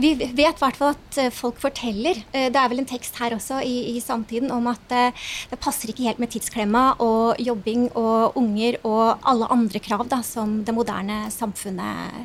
vi 0.00 0.14
vet 0.16 0.32
i 0.32 0.46
hvert 0.64 0.78
fall 0.78 0.94
at 0.94 1.18
eh, 1.20 1.32
folk 1.35 1.58
forteller. 1.61 2.22
Eh, 2.32 2.48
det 2.48 2.56
er 2.56 2.70
vel 2.72 2.80
en 2.80 2.88
tekst 2.88 3.18
her 3.20 3.37
også 3.37 3.58
i, 3.61 3.92
i 3.92 4.00
samtiden 4.00 4.48
om 4.54 4.70
at 4.72 4.87
det 4.88 5.58
passer 5.61 5.92
ikke 5.92 6.06
helt 6.06 6.22
med 6.22 6.32
tidsklemma 6.32 6.94
og 7.04 7.37
jobbing 7.44 7.90
og 7.92 8.38
unger 8.40 8.80
og 8.88 9.20
alle 9.20 9.50
andre 9.52 9.85
krav 9.85 10.06
da, 10.08 10.22
som 10.24 10.62
det 10.64 10.72
moderne 10.76 11.26
samfunnet 11.35 12.24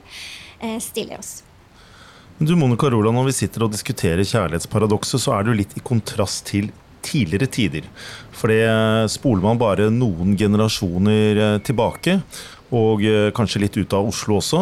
stiller 0.82 1.20
oss. 1.20 1.42
Du 2.40 2.56
Monica 2.56 2.86
Roland, 2.90 3.18
Når 3.18 3.32
vi 3.32 3.34
sitter 3.34 3.64
og 3.66 3.72
diskuterer 3.74 4.22
kjærlighetsparadokset, 4.22 5.24
så 5.24 5.34
er 5.34 5.42
det 5.42 5.50
jo 5.50 5.58
litt 5.58 5.72
i 5.74 5.82
kontrast 5.82 6.46
til 6.46 6.68
tidligere 7.02 7.48
tider. 7.50 7.88
For 8.36 8.54
det 8.54 8.62
eh, 8.68 9.06
spoler 9.10 9.42
man 9.42 9.58
bare 9.58 9.88
noen 9.90 10.36
generasjoner 10.38 11.42
eh, 11.42 11.56
tilbake, 11.66 12.20
og 12.78 13.02
eh, 13.10 13.32
kanskje 13.34 13.64
litt 13.64 13.80
ut 13.80 13.96
av 13.98 14.12
Oslo 14.12 14.38
også, 14.38 14.62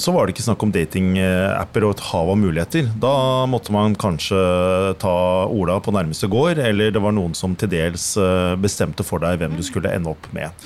så 0.00 0.16
var 0.16 0.24
det 0.24 0.36
ikke 0.36 0.46
snakk 0.46 0.64
om 0.64 0.72
datingapper 0.72 1.84
og 1.84 1.98
et 1.98 2.04
hav 2.08 2.32
av 2.32 2.40
muligheter. 2.40 2.88
Da 3.04 3.14
måtte 3.50 3.76
man 3.76 3.98
kanskje 3.98 4.40
ta 5.02 5.14
Ola 5.52 5.82
på 5.84 5.92
nærmeste 5.92 6.32
gård, 6.32 6.64
eller 6.64 6.96
det 6.96 7.04
var 7.04 7.12
noen 7.12 7.36
som 7.36 7.58
til 7.60 7.74
dels 7.76 8.14
bestemte 8.62 9.04
for 9.04 9.20
deg 9.20 9.42
hvem 9.42 9.60
du 9.60 9.66
skulle 9.68 9.92
ende 9.92 10.16
opp 10.16 10.32
med. 10.32 10.64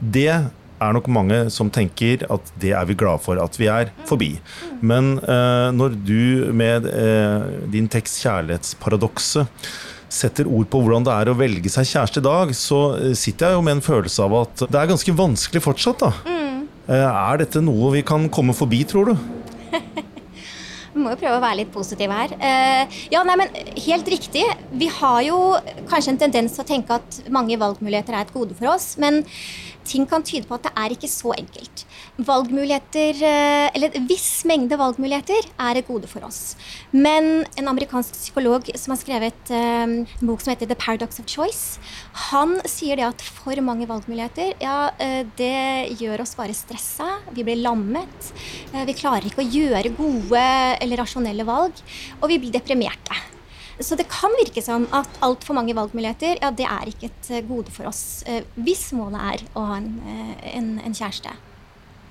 Det 0.00 0.42
er 0.80 0.96
nok 0.96 1.08
mange 1.12 1.44
som 1.52 1.70
tenker 1.72 2.24
at 2.32 2.52
det 2.60 2.72
er 2.76 2.88
vi 2.88 2.96
glade 2.98 3.22
for 3.24 3.40
at 3.42 3.56
vi 3.60 3.68
er 3.70 3.92
forbi. 4.08 4.32
Men 4.80 5.18
eh, 5.20 5.68
når 5.76 5.96
du 6.06 6.50
med 6.56 6.88
eh, 6.88 7.48
din 7.72 7.88
tekst 7.90 8.22
'Kjærlighetsparadokset' 8.22 9.48
setter 10.10 10.48
ord 10.50 10.66
på 10.66 10.80
hvordan 10.82 11.04
det 11.06 11.14
er 11.14 11.30
å 11.30 11.36
velge 11.38 11.70
seg 11.70 11.86
kjæreste 11.86 12.18
i 12.18 12.26
dag, 12.26 12.54
så 12.56 12.80
eh, 12.98 13.14
sitter 13.14 13.50
jeg 13.50 13.58
jo 13.58 13.66
med 13.66 13.78
en 13.78 13.84
følelse 13.84 14.24
av 14.26 14.38
at 14.40 14.64
det 14.66 14.80
er 14.80 14.90
ganske 14.90 15.18
vanskelig 15.24 15.62
fortsatt. 15.62 16.06
da. 16.06 16.12
Mm. 16.26 16.64
Er 16.90 17.44
dette 17.44 17.62
noe 17.62 17.92
vi 17.94 18.02
kan 18.02 18.24
komme 18.32 18.56
forbi, 18.56 18.82
tror 18.88 19.12
du? 19.12 19.14
Vi 20.90 20.98
må 20.98 21.12
jo 21.12 21.20
prøve 21.20 21.36
å 21.38 21.42
være 21.44 21.60
litt 21.60 21.68
positive 21.70 22.10
her. 22.10 22.32
ja, 23.14 23.20
nei, 23.22 23.36
men 23.38 23.52
Helt 23.78 24.08
riktig. 24.10 24.42
Vi 24.74 24.88
har 24.90 25.20
jo 25.22 25.36
kanskje 25.86 26.16
en 26.16 26.18
tendens 26.18 26.56
til 26.56 26.64
å 26.64 26.66
tenke 26.66 26.96
at 26.98 27.20
mange 27.30 27.54
valgmuligheter 27.54 28.16
er 28.16 28.26
et 28.26 28.34
gode 28.34 28.56
for 28.58 28.72
oss. 28.72 28.96
Men 28.98 29.22
ting 29.86 30.06
kan 30.08 30.24
tyde 30.26 30.48
på 30.48 30.56
at 30.56 30.66
det 30.66 30.72
er 30.76 30.94
ikke 30.94 31.10
så 31.10 31.32
enkelt. 31.36 31.84
Valgmuligheter, 32.20 33.16
eh, 33.24 33.70
eller 33.74 33.96
En 33.96 34.06
viss 34.06 34.44
mengde 34.44 34.76
valgmuligheter 34.78 35.48
er 35.58 35.76
et 35.76 35.86
gode 35.86 36.08
for 36.08 36.24
oss. 36.24 36.56
Men 36.92 37.46
en 37.56 37.68
amerikansk 37.68 38.12
psykolog 38.14 38.68
som 38.74 38.94
har 38.94 39.00
skrevet 39.00 39.50
eh, 39.50 39.82
en 39.82 40.06
bok 40.20 40.40
som 40.40 40.52
heter 40.52 40.66
'The 40.66 40.76
Paradox 40.76 41.20
of 41.20 41.26
Choice', 41.26 41.78
han 42.30 42.60
sier 42.66 42.96
det 42.96 43.06
at 43.06 43.22
for 43.22 43.56
mange 43.60 43.86
valgmuligheter 43.86 44.54
ja, 44.60 44.90
eh, 44.98 45.24
det 45.36 45.96
gjør 46.00 46.22
oss 46.22 46.34
bare 46.34 46.54
stressa. 46.54 47.20
Vi 47.32 47.42
blir 47.42 47.62
lammet. 47.62 48.32
Vi 48.72 48.94
klarer 48.94 49.26
ikke 49.26 49.42
å 49.42 49.50
gjøre 49.50 49.96
gode 49.96 50.44
eller 50.80 50.96
rasjonelle 50.96 51.44
valg. 51.44 51.72
Og 52.22 52.28
vi 52.28 52.38
blir 52.38 52.52
deprimerte. 52.52 53.39
Så 53.80 53.96
det 53.96 54.10
kan 54.12 54.32
virke 54.36 54.62
som 54.64 54.84
at 54.92 55.20
altfor 55.24 55.56
mange 55.56 55.74
valgmuligheter 55.76 56.40
ja, 56.42 56.50
det 56.52 56.66
er 56.68 56.90
ikke 56.90 57.08
et 57.08 57.30
eh, 57.32 57.44
gode 57.48 57.72
for 57.72 57.88
oss. 57.88 58.22
Eh, 58.28 58.44
hvis 58.60 58.90
målet 58.96 59.22
er 59.32 59.44
å 59.56 59.64
ha 59.70 59.78
en, 59.80 59.94
eh, 60.04 60.34
en, 60.52 60.74
en 60.84 60.96
kjæreste. 60.96 61.32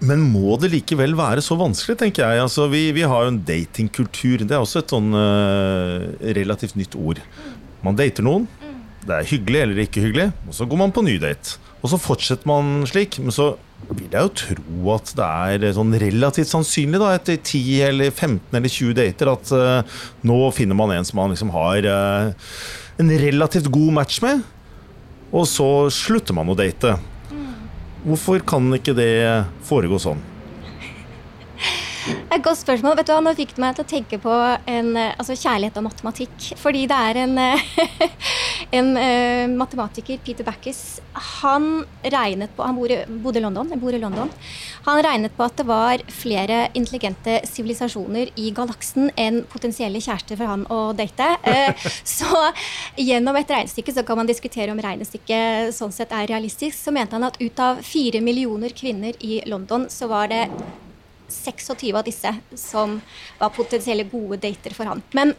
Men 0.09 0.23
må 0.31 0.55
det 0.61 0.71
likevel 0.73 1.13
være 1.19 1.43
så 1.45 1.57
vanskelig, 1.59 1.97
tenker 1.99 2.23
jeg. 2.23 2.41
Altså, 2.41 2.69
vi, 2.71 2.87
vi, 2.95 3.03
har 3.03 3.25
jo 3.25 3.33
en 3.33 3.41
datingkultur. 3.45 4.45
Det 4.45 4.55
er 4.55 4.63
også 4.63 4.79
et 4.79 4.93
sånn 4.93 5.09
uh, 5.11 6.05
relativt 6.37 6.77
nytt 6.79 6.95
ord. 6.95 7.19
Man 7.83 7.97
dater 7.99 8.23
noen. 8.23 8.47
Det 9.03 9.17
er 9.17 9.27
hyggelig 9.27 9.65
eller 9.65 9.81
ikke 9.83 10.03
hyggelig, 10.05 10.29
og 10.47 10.55
så 10.55 10.67
går 10.71 10.79
man 10.79 10.93
på 10.95 11.03
ny 11.03 11.17
date. 11.19 11.59
Og 11.83 11.91
så 11.91 11.99
fortsetter 11.99 12.47
man 12.47 12.87
slik. 12.87 13.19
Men 13.19 13.35
så 13.35 13.49
vil 13.89 14.11
jeg 14.11 14.21
jo 14.21 14.31
tro 14.43 14.91
at 14.93 15.11
det 15.17 15.27
er 15.69 15.75
sånn 15.75 15.95
relativt 16.01 16.51
sannsynlig 16.51 16.99
da, 17.01 17.13
etter 17.17 17.39
10 17.39 17.87
eller 17.87 18.11
15 18.11 18.57
eller 18.59 18.73
20 18.73 18.97
dater 18.99 19.31
at 19.31 19.53
uh, 19.55 20.01
nå 20.27 20.39
finner 20.55 20.77
man 20.77 20.93
en 20.93 21.07
som 21.07 21.17
man 21.21 21.33
liksom 21.33 21.53
har 21.55 21.87
uh, 21.89 22.53
en 23.01 23.13
relativt 23.23 23.71
god 23.73 23.95
match 24.01 24.19
med, 24.21 24.43
og 25.31 25.47
så 25.49 25.69
slutter 25.93 26.35
man 26.37 26.51
å 26.51 26.57
date. 26.57 26.97
Hvorfor 28.03 28.43
kan 28.47 28.67
ikke 28.75 28.95
det 28.97 29.13
foregå 29.67 29.99
sånn? 30.01 30.21
Et 32.29 32.41
godt 32.41 32.59
spørsmål. 32.61 32.95
Vet 32.97 33.09
du 33.09 33.13
hva, 33.13 33.21
Nå 33.23 33.33
fikk 33.37 33.51
du 33.55 33.61
meg 33.61 33.75
til 33.77 33.85
å 33.85 33.89
tenke 33.89 34.19
på 34.21 34.31
en, 34.31 34.93
eh, 34.97 35.11
altså 35.19 35.35
kjærlighet 35.37 35.77
og 35.81 35.85
matematikk. 35.89 36.47
Fordi 36.57 36.85
det 36.89 36.99
er 37.09 37.19
en, 37.25 37.35
en 38.71 38.91
uh, 38.97 39.57
matematiker, 39.57 40.19
Peter 40.25 40.45
Backes, 40.47 40.99
han 41.41 41.85
regnet 42.01 42.51
på 42.55 42.63
Han 42.63 42.75
bodde 42.75 43.39
i 43.39 43.43
London, 43.43 43.71
bor 43.79 43.93
i 43.95 44.01
London. 44.01 44.31
Han 44.85 45.01
regnet 45.03 45.35
på 45.37 45.45
at 45.45 45.57
det 45.59 45.65
var 45.69 46.03
flere 46.13 46.61
intelligente 46.77 47.39
sivilisasjoner 47.49 48.33
i 48.39 48.49
galaksen 48.55 49.11
enn 49.19 49.41
potensielle 49.51 50.01
kjærester 50.03 50.39
for 50.39 50.51
han 50.51 50.65
å 50.71 50.81
date. 50.97 51.29
Uh, 51.45 51.87
så 52.17 52.49
gjennom 52.99 53.39
et 53.39 53.55
regnestykke 53.55 53.95
så 53.95 54.05
kan 54.07 54.21
man 54.21 54.29
diskutere 54.29 54.73
om 54.75 54.83
regnestykket 54.83 55.75
sånn 55.75 55.95
sett 55.95 56.13
er 56.15 56.29
realistisk. 56.33 56.77
Så 56.79 56.95
mente 56.95 57.17
han 57.17 57.27
at 57.27 57.39
ut 57.41 57.63
av 57.63 57.83
fire 57.85 58.21
millioner 58.23 58.75
kvinner 58.75 59.17
i 59.19 59.41
London, 59.49 59.87
så 59.89 60.09
var 60.11 60.31
det 60.31 60.45
26 61.29 61.93
av 61.93 62.03
disse 62.03 62.33
som 62.55 62.99
var 63.39 63.53
potensielle 63.55 64.07
gode 64.09 64.39
dater 64.41 64.73
for 64.75 64.89
han. 64.89 65.03
Men 65.13 65.35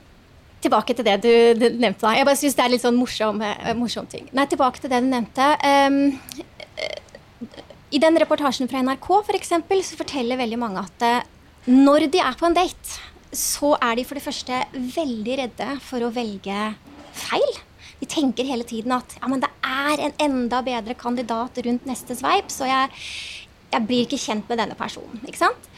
tilbake 0.64 0.96
til 0.96 1.06
det 1.06 1.16
du, 1.24 1.32
du 1.56 1.66
nevnte. 1.80 2.04
da. 2.04 2.14
Jeg 2.18 2.28
bare 2.28 2.40
syns 2.40 2.56
det 2.58 2.64
er 2.64 2.72
litt 2.74 2.84
sånn 2.84 2.98
morsom, 2.98 3.40
uh, 3.42 3.72
morsom, 3.78 4.08
ting. 4.10 4.28
Nei, 4.36 4.46
tilbake 4.50 4.82
til 4.82 4.92
det 4.92 5.02
du 5.04 5.08
nevnte. 5.10 5.50
Um, 5.64 6.00
I 7.90 8.02
den 8.02 8.18
reportasjen 8.22 8.70
fra 8.70 8.82
NRK 8.84 9.08
for 9.08 9.38
eksempel, 9.38 9.82
så 9.86 9.98
forteller 10.00 10.40
veldig 10.40 10.60
mange 10.60 10.84
at 10.84 11.06
uh, 11.06 11.38
når 11.70 12.08
de 12.12 12.20
er 12.24 12.38
på 12.40 12.48
en 12.48 12.56
date, 12.56 13.00
så 13.36 13.74
er 13.78 13.98
de 13.98 14.04
for 14.08 14.18
det 14.18 14.24
første 14.24 14.62
veldig 14.74 15.34
redde 15.44 15.72
for 15.86 16.02
å 16.02 16.12
velge 16.14 16.70
feil. 17.14 17.58
De 18.00 18.08
tenker 18.08 18.48
hele 18.48 18.64
tiden 18.64 18.94
at 18.96 19.18
ja, 19.18 19.28
men 19.28 19.42
det 19.42 19.50
er 19.66 20.06
en 20.06 20.14
enda 20.24 20.62
bedre 20.66 20.96
kandidat 20.98 21.60
rundt 21.66 21.86
neste 21.88 22.16
sveip, 22.16 22.48
så 22.52 22.68
jeg, 22.68 22.88
jeg 23.74 23.86
blir 23.86 24.06
ikke 24.06 24.20
kjent 24.20 24.48
med 24.48 24.62
denne 24.62 24.78
personen. 24.78 25.20
ikke 25.28 25.42
sant? 25.42 25.70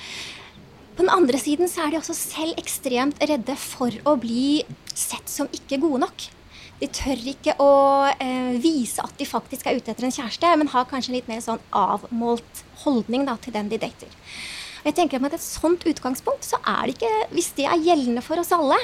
På 1.03 1.09
den 1.09 1.19
andre 1.19 1.38
siden 1.43 1.67
så 1.67 1.81
er 1.83 1.91
de 1.91 1.97
også 1.99 2.15
selv 2.15 2.61
ekstremt 2.61 3.19
redde 3.27 3.57
for 3.59 3.91
å 4.07 4.12
bli 4.23 4.61
sett 4.95 5.27
som 5.27 5.49
ikke 5.51 5.81
gode 5.83 5.99
nok. 6.05 6.27
De 6.79 6.87
tør 6.95 7.25
ikke 7.33 7.57
å 7.59 7.73
eh, 8.12 8.53
vise 8.62 9.03
at 9.03 9.17
de 9.19 9.27
faktisk 9.27 9.67
er 9.67 9.81
ute 9.81 9.91
etter 9.91 10.07
en 10.07 10.15
kjæreste, 10.15 10.53
men 10.61 10.71
har 10.71 10.87
kanskje 10.87 11.11
en 11.11 11.17
litt 11.17 11.27
mer 11.33 11.43
sånn 11.43 11.59
avmålt 11.75 12.62
holdning 12.85 13.27
da, 13.27 13.35
til 13.43 13.57
den 13.57 13.73
de 13.73 13.81
dater. 13.83 14.15
Og 14.85 14.87
jeg 14.93 14.99
tenker 15.01 15.27
at 15.27 15.35
et 15.41 15.43
sånt 15.43 15.83
utgangspunkt, 15.91 16.47
så 16.47 16.62
er 16.62 16.87
det 16.87 16.95
ikke, 16.95 17.12
hvis 17.35 17.51
det 17.59 17.67
er 17.67 17.83
gjeldende 17.83 18.23
for 18.23 18.38
oss 18.38 18.55
alle, 18.55 18.79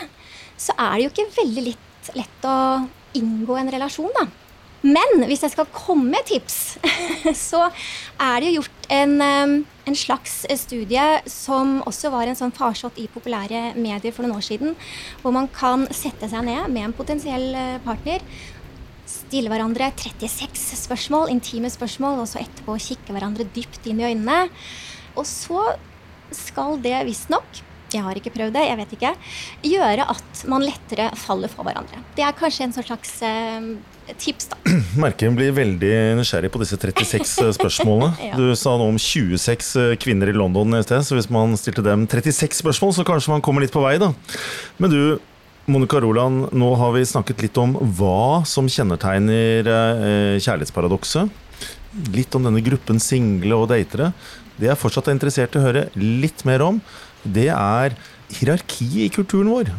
så 0.59 0.75
er 0.75 0.97
det 0.97 1.07
jo 1.07 1.15
ikke 1.15 1.31
veldig 1.39 1.67
lett, 1.71 2.13
lett 2.19 2.51
å 2.51 2.59
inngå 3.23 3.63
en 3.63 3.75
relasjon. 3.79 4.11
da. 4.19 4.27
Men 4.87 5.25
hvis 5.27 5.43
jeg 5.43 5.53
skal 5.55 5.71
komme 5.75 6.13
med 6.13 6.27
tips, 6.29 6.79
så 7.49 7.65
er 7.67 8.37
det 8.39 8.53
jo 8.53 8.61
gjort 8.61 8.91
en, 8.95 9.15
um, 9.19 9.55
en, 9.91 9.97
slags 9.99 10.45
studie 10.61 11.07
som 11.29 11.81
også 11.89 12.13
var 12.15 12.31
en 12.31 12.39
sånn 12.39 12.55
farsott 12.55 13.01
i 13.03 13.09
populære 13.11 13.73
medier 13.75 14.15
for 14.15 14.25
noen 14.25 14.39
år 14.39 14.47
siden, 14.47 14.77
hvor 15.23 15.35
man 15.35 15.51
kan 15.51 15.89
sette 15.91 16.31
seg 16.31 16.47
ned 16.47 16.71
med 16.71 16.87
en 16.87 16.97
potensiell 16.97 17.51
uh, 17.57 17.81
partner, 17.83 18.23
stille 19.09 19.51
hverandre 19.51 19.91
36 19.99 20.79
spørsmål, 20.85 21.33
intime 21.33 21.73
spørsmål, 21.73 22.23
og 22.23 22.31
så 22.31 22.45
etterpå 22.45 22.79
kikke 22.85 23.17
hverandre 23.17 23.49
dypt 23.57 23.89
inn 23.91 24.03
i 24.03 24.13
øynene. 24.13 24.47
Og 25.19 25.27
så 25.27 25.73
skal 26.35 26.79
det 26.85 27.01
visstnok 27.09 27.65
jeg 27.89 28.05
har 28.05 28.19
ikke 28.21 28.35
prøvd 28.35 28.53
det, 28.53 28.65
jeg 28.69 28.79
vet 28.83 28.91
ikke, 28.99 29.11
gjøre 29.65 30.05
at 30.13 30.43
man 30.53 30.65
lettere 30.65 31.09
faller 31.17 31.49
for 31.49 31.65
hverandre. 31.65 32.03
Det 32.17 32.25
er 32.27 32.37
kanskje 32.37 32.67
en 32.67 32.75
slags 32.77 33.15
eh, 33.25 33.69
tips, 34.19 34.49
da. 34.53 34.59
Merker 35.03 35.31
hun 35.31 35.39
blir 35.39 35.55
veldig 35.57 35.93
nysgjerrig 36.19 36.51
på 36.55 36.61
disse 36.63 36.79
36 36.81 37.35
eh, 37.45 37.53
spørsmålene. 37.57 38.11
ja. 38.31 38.39
Du 38.39 38.53
sa 38.59 38.77
noe 38.79 38.93
om 38.95 39.01
26 39.01 39.73
eh, 39.83 39.95
kvinner 40.01 40.31
i 40.31 40.37
London 40.37 40.79
i 40.79 40.83
sted, 40.87 41.05
så 41.07 41.19
hvis 41.19 41.31
man 41.35 41.57
stilte 41.61 41.85
dem 41.87 42.07
36 42.09 42.63
spørsmål, 42.63 42.95
så 42.97 43.07
kanskje 43.09 43.35
man 43.35 43.45
kommer 43.45 43.65
litt 43.65 43.75
på 43.75 43.85
vei, 43.85 43.97
da. 44.01 44.13
Men 44.81 44.95
du, 44.95 45.01
Monica 45.69 46.01
Roland, 46.01 46.49
nå 46.57 46.73
har 46.81 46.95
vi 46.97 47.05
snakket 47.09 47.45
litt 47.45 47.61
om 47.61 47.77
hva 47.99 48.45
som 48.49 48.71
kjennetegner 48.73 49.69
eh, 49.69 50.37
kjærlighetsparadokset. 50.41 51.45
litt 52.15 52.35
om 52.37 52.45
denne 52.45 52.61
gruppen 52.63 53.01
single 53.01 53.57
og 53.57 53.71
datere. 53.73 54.13
Det 54.59 54.69
jeg 54.69 54.79
fortsatt 54.79 55.09
er 55.09 55.17
interessert 55.17 55.55
i 55.55 55.61
å 55.61 55.65
høre 55.65 55.89
litt 55.97 56.45
mer 56.47 56.63
om, 56.67 56.81
det 57.25 57.49
er 57.55 57.97
hierarkiet 58.33 59.07
i 59.07 59.13
kulturen 59.13 59.51
vår. 59.53 59.71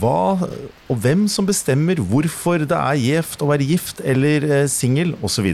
Hva 0.00 0.48
og 0.90 0.98
hvem 1.02 1.26
som 1.30 1.48
bestemmer 1.48 2.00
hvorfor 2.00 2.64
det 2.66 2.76
er 2.76 2.98
gjevt 3.00 3.42
å 3.42 3.50
være 3.50 3.68
gift 3.68 4.02
eller 4.04 4.46
eh, 4.46 4.66
singel, 4.70 5.14
osv. 5.26 5.52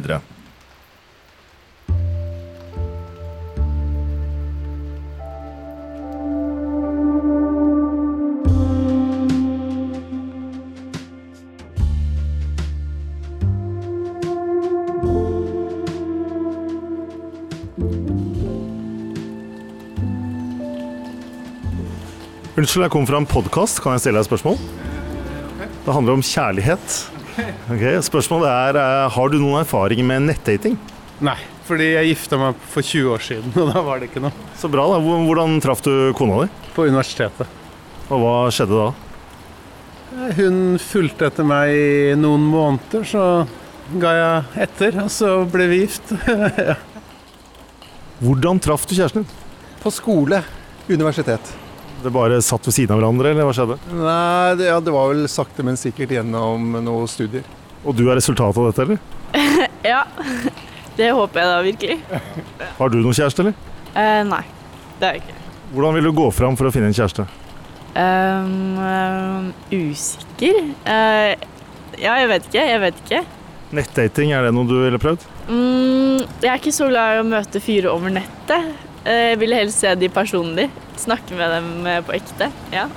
Unnskyld, 22.66 22.82
jeg 22.82 22.90
kom 22.90 23.04
fra 23.06 23.18
en 23.22 23.26
podkast. 23.30 23.78
Kan 23.78 23.94
jeg 23.94 24.00
stille 24.02 24.18
deg 24.18 24.24
et 24.24 24.26
spørsmål? 24.26 24.56
Det 25.86 25.92
handler 25.94 26.16
om 26.16 26.22
kjærlighet. 26.26 26.94
Okay, 27.70 28.00
Spørsmålet 28.02 28.48
er 28.50 28.78
eh, 28.80 29.02
har 29.14 29.28
du 29.30 29.36
noen 29.38 29.60
erfaring 29.60 30.00
med 30.08 30.24
nettdating. 30.24 30.74
Nei, 31.22 31.36
fordi 31.68 31.92
jeg 31.92 32.08
gifta 32.08 32.40
meg 32.40 32.56
for 32.72 32.82
20 32.82 33.12
år 33.12 33.22
siden, 33.22 33.52
og 33.62 33.70
da 33.70 33.82
var 33.86 34.02
det 34.02 34.08
ikke 34.08 34.22
noe. 34.24 34.34
Så 34.58 34.66
bra. 34.72 34.82
da. 34.90 34.98
Hvordan 34.98 35.54
traff 35.62 35.84
du 35.86 35.92
kona 36.18 36.40
di? 36.40 36.48
På 36.74 36.88
universitetet. 36.90 37.52
Og 38.08 38.24
hva 38.24 38.32
skjedde 38.56 38.80
da? 38.80 38.88
Hun 40.40 40.58
fulgte 40.82 41.28
etter 41.30 41.46
meg 41.46 41.70
i 41.70 42.16
noen 42.18 42.48
måneder, 42.50 43.04
så 43.06 43.28
ga 44.02 44.16
jeg 44.16 44.64
etter, 44.66 44.98
og 45.04 45.12
så 45.14 45.36
ble 45.54 45.68
vi 45.70 45.78
gift. 45.84 46.10
Hvordan 48.24 48.58
traff 48.66 48.88
du 48.90 48.96
kjæresten 48.98 49.22
din? 49.22 49.46
På 49.86 49.94
skole. 49.94 50.42
Universitet. 50.90 51.54
Det 52.02 52.12
bare 52.12 52.40
satt 52.44 52.66
ved 52.68 52.76
siden 52.76 52.94
av 52.94 53.00
hverandre, 53.00 53.32
eller 53.32 53.48
hva 53.48 53.54
skjedde? 53.56 53.78
Nei, 53.96 54.56
det, 54.60 54.68
ja, 54.68 54.80
det 54.84 54.92
var 54.94 55.08
vel 55.12 55.24
sakte, 55.32 55.64
men 55.66 55.78
sikkert 55.80 56.12
gjennom 56.18 56.76
noen 56.84 57.08
studier. 57.10 57.46
Og 57.86 57.96
du 57.96 58.04
er 58.10 58.18
resultatet 58.18 58.60
av 58.60 58.68
dette, 58.68 58.84
eller? 58.84 59.00
ja, 59.94 60.02
det 60.98 61.10
håper 61.16 61.42
jeg 61.42 61.50
da 61.52 61.56
virkelig. 61.64 62.20
Har 62.78 62.92
du 62.92 63.00
noen 63.00 63.16
kjæreste, 63.16 63.46
eller? 63.46 63.56
Eh, 63.96 64.22
nei, 64.28 64.42
det 65.00 65.08
har 65.08 65.16
jeg 65.16 65.24
ikke. 65.24 65.42
Hvordan 65.72 65.96
vil 65.96 66.08
du 66.08 66.12
gå 66.16 66.26
fram 66.36 66.56
for 66.58 66.68
å 66.68 66.72
finne 66.74 66.90
en 66.90 66.96
kjæreste? 66.96 67.24
Um, 67.96 68.76
um, 68.76 69.46
usikker? 69.72 70.58
Uh, 70.84 71.32
ja, 71.96 72.18
jeg 72.20 72.28
vet 72.28 72.50
ikke. 72.50 72.66
Jeg 72.68 72.82
vet 72.82 73.00
ikke. 73.06 73.22
Nettdating, 73.76 74.34
er 74.36 74.46
det 74.46 74.52
noe 74.54 74.68
du 74.68 74.76
ville 74.82 75.00
prøvd? 75.00 75.24
Mm, 75.48 76.20
jeg 76.42 76.50
er 76.50 76.60
ikke 76.60 76.74
så 76.76 76.90
glad 76.90 77.16
i 77.16 77.22
å 77.22 77.26
møte 77.26 77.62
fyrer 77.62 77.88
over 77.90 78.12
nettet. 78.12 78.76
Eh, 79.06 79.32
Jeg 79.32 79.38
ville 79.42 79.58
helst 79.60 79.82
se 79.84 79.92
de 79.98 80.08
personlig. 80.12 80.68
Snakke 80.98 81.36
med 81.38 81.52
dem 81.54 81.68
eh, 81.86 82.00
på 82.06 82.14
ekte. 82.16 82.48
Ja. 82.74 82.88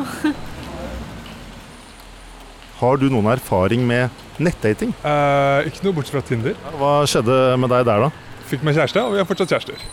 Har 2.80 2.98
du 2.98 3.10
noen 3.12 3.28
erfaring 3.34 3.84
med 3.88 4.10
nettdating? 4.40 4.94
Eh, 5.04 5.68
ikke 5.70 5.84
noe 5.86 5.96
bortsett 5.98 6.16
fra 6.16 6.24
Tinder. 6.26 6.56
Hva 6.80 6.94
skjedde 7.10 7.36
med 7.60 7.72
deg 7.74 7.84
der, 7.90 8.06
da? 8.08 8.12
Fikk 8.50 8.64
meg 8.66 8.78
kjæreste, 8.80 9.04
og 9.04 9.14
vi 9.14 9.22
er 9.22 9.28
fortsatt 9.30 9.52
kjærester. 9.54 9.84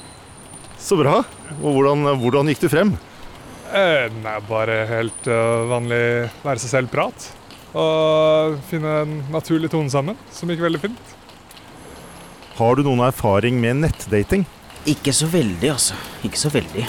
Så 0.80 0.96
bra. 1.00 1.18
Og 1.58 1.74
hvordan, 1.74 2.06
hvordan 2.22 2.48
gikk 2.52 2.62
du 2.62 2.68
frem? 2.72 2.94
Eh, 3.74 4.06
nei, 4.22 4.36
bare 4.46 4.84
helt 4.88 5.26
eh, 5.26 5.64
vanlig 5.68 6.00
være 6.46 6.62
seg 6.62 6.72
selv-prat. 6.76 7.26
Og 7.76 8.54
finne 8.70 8.92
en 9.02 9.16
naturlig 9.34 9.68
tone 9.74 9.90
sammen, 9.92 10.16
som 10.32 10.48
gikk 10.48 10.62
veldig 10.64 10.80
fint. 10.86 11.14
Har 12.56 12.78
du 12.78 12.86
noen 12.86 13.02
erfaring 13.10 13.58
med 13.60 13.82
nettdating? 13.82 14.46
Ikke 14.86 15.12
så 15.16 15.26
veldig, 15.30 15.70
altså. 15.72 15.96
Ikke 16.26 16.38
så 16.38 16.50
veldig. 16.54 16.84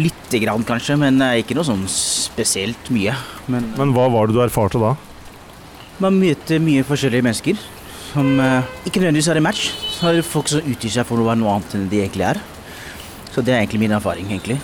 Lite 0.00 0.40
grann 0.42 0.64
kanskje, 0.66 0.96
men 0.98 1.20
eh, 1.22 1.40
ikke 1.42 1.54
noe 1.58 1.66
sånn 1.66 1.84
spesielt 1.90 2.90
mye. 2.94 3.14
Men, 3.50 3.72
Men 3.78 3.94
hva 3.94 4.08
var 4.12 4.30
det 4.30 4.38
du 4.38 4.42
erfarte 4.44 4.82
da? 4.82 4.96
man 6.00 6.16
møter 6.16 6.62
mye 6.64 6.84
forskjellige 6.88 7.26
mennesker 7.26 7.58
som 8.10 8.40
eh, 8.40 8.70
ikke 8.88 9.02
nødvendigvis 9.02 9.28
har 9.30 9.40
en 9.40 9.46
match. 9.46 9.68
Så 9.92 10.08
har 10.08 10.22
folk 10.26 10.48
som 10.50 10.64
utgir 10.64 10.92
seg 10.96 11.06
for 11.08 11.20
å 11.20 11.28
være 11.28 11.42
noe 11.42 11.58
annet 11.58 11.76
enn 11.76 11.88
de 11.92 12.00
egentlig 12.02 12.26
er. 12.32 12.40
Så 13.30 13.44
det 13.44 13.54
er 13.54 13.60
egentlig 13.62 13.84
min 13.84 13.98
erfaring, 13.98 14.32
egentlig. 14.32 14.58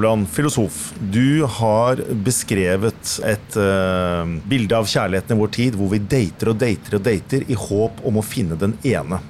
Roland, 0.00 0.28
filosof. 0.32 0.94
Du 1.12 1.44
har 1.44 2.00
beskrevet 2.24 3.18
et 3.28 3.56
uh, 3.60 4.24
bilde 4.48 4.78
av 4.78 4.88
kjærligheten 4.88 5.36
i 5.36 5.40
vår 5.40 5.52
tid 5.52 5.76
hvor 5.76 5.92
vi 5.92 6.00
dater 6.00 6.54
og 6.54 6.56
dater 6.62 6.96
og 6.96 7.04
dater 7.04 7.44
i 7.44 7.58
håp 7.68 8.00
om 8.08 8.16
å 8.16 8.24
finne 8.24 8.56
den 8.56 8.78
ene. 8.80 9.20